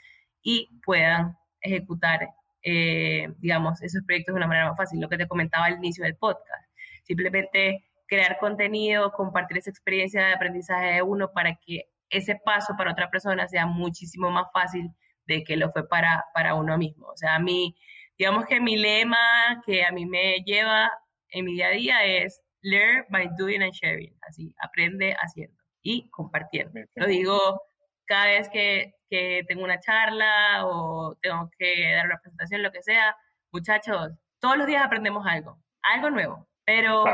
[0.43, 2.29] y puedan ejecutar
[2.63, 5.01] eh, digamos, esos proyectos de una manera más fácil.
[5.01, 6.71] Lo que te comentaba al inicio del podcast.
[7.05, 12.93] Simplemente crear contenido, compartir esa experiencia de aprendizaje de uno para que ese paso para
[12.93, 14.91] otra persona sea muchísimo más fácil
[15.27, 17.07] de que lo fue para, para uno mismo.
[17.07, 17.77] O sea, a mí,
[18.19, 20.93] digamos que mi lema que a mí me lleva
[21.31, 24.15] en mi día a día es learn by doing and sharing.
[24.29, 26.81] Así, aprende haciendo y compartiendo.
[26.95, 27.63] Lo digo
[28.05, 32.83] cada vez que, que tengo una charla o tengo que dar una presentación, lo que
[32.83, 33.15] sea,
[33.51, 36.49] muchachos, todos los días aprendemos algo, algo nuevo.
[36.65, 37.05] Pero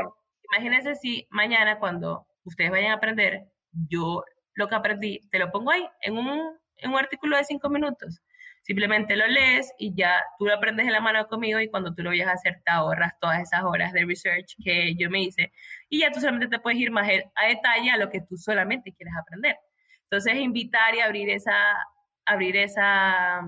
[0.49, 3.43] imagínense si mañana cuando ustedes vayan a aprender,
[3.89, 4.23] yo
[4.53, 8.21] lo que aprendí, te lo pongo ahí en un, en un artículo de cinco minutos.
[8.61, 12.01] Simplemente lo lees y ya tú lo aprendes en la mano conmigo y cuando tú
[12.01, 15.51] lo vayas a hacer te ahorras todas esas horas de research que yo me hice
[15.89, 18.93] y ya tú solamente te puedes ir más a detalle a lo que tú solamente
[18.93, 19.57] quieres aprender.
[20.11, 21.53] Entonces, invitar y abrir esa,
[22.25, 23.41] abrir esa,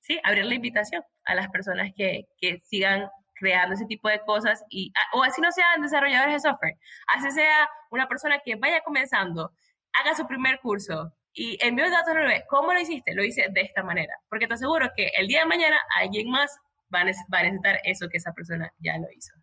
[0.00, 4.64] sí, abrir la invitación a las personas que, que sigan creando ese tipo de cosas
[4.70, 6.76] y, ah, o así no sean desarrolladores de software,
[7.08, 9.52] así sea una persona que vaya comenzando,
[9.92, 12.14] haga su primer curso y envíe datos.
[12.48, 13.14] ¿Cómo lo hiciste?
[13.14, 16.56] Lo hice de esta manera, porque te aseguro que el día de mañana alguien más
[16.94, 19.34] va a, va a necesitar eso que esa persona ya lo hizo.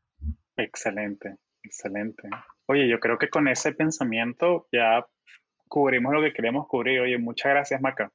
[0.55, 2.29] Excelente, excelente.
[2.67, 5.05] Oye, yo creo que con ese pensamiento ya
[5.69, 6.99] cubrimos lo que queremos cubrir.
[6.99, 8.11] Oye, muchas gracias, Maca.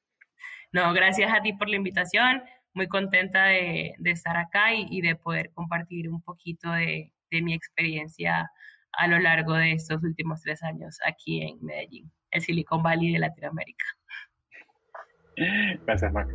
[0.73, 2.43] No, gracias a ti por la invitación.
[2.75, 8.49] Muy contenta de, estar acá y, de poder compartir un poquito de, mi experiencia
[8.93, 13.19] a lo largo de estos últimos tres años aquí en Medellín, el Silicon Valley de
[13.19, 13.85] Latinoamérica.
[15.85, 16.33] Gracias, Maca.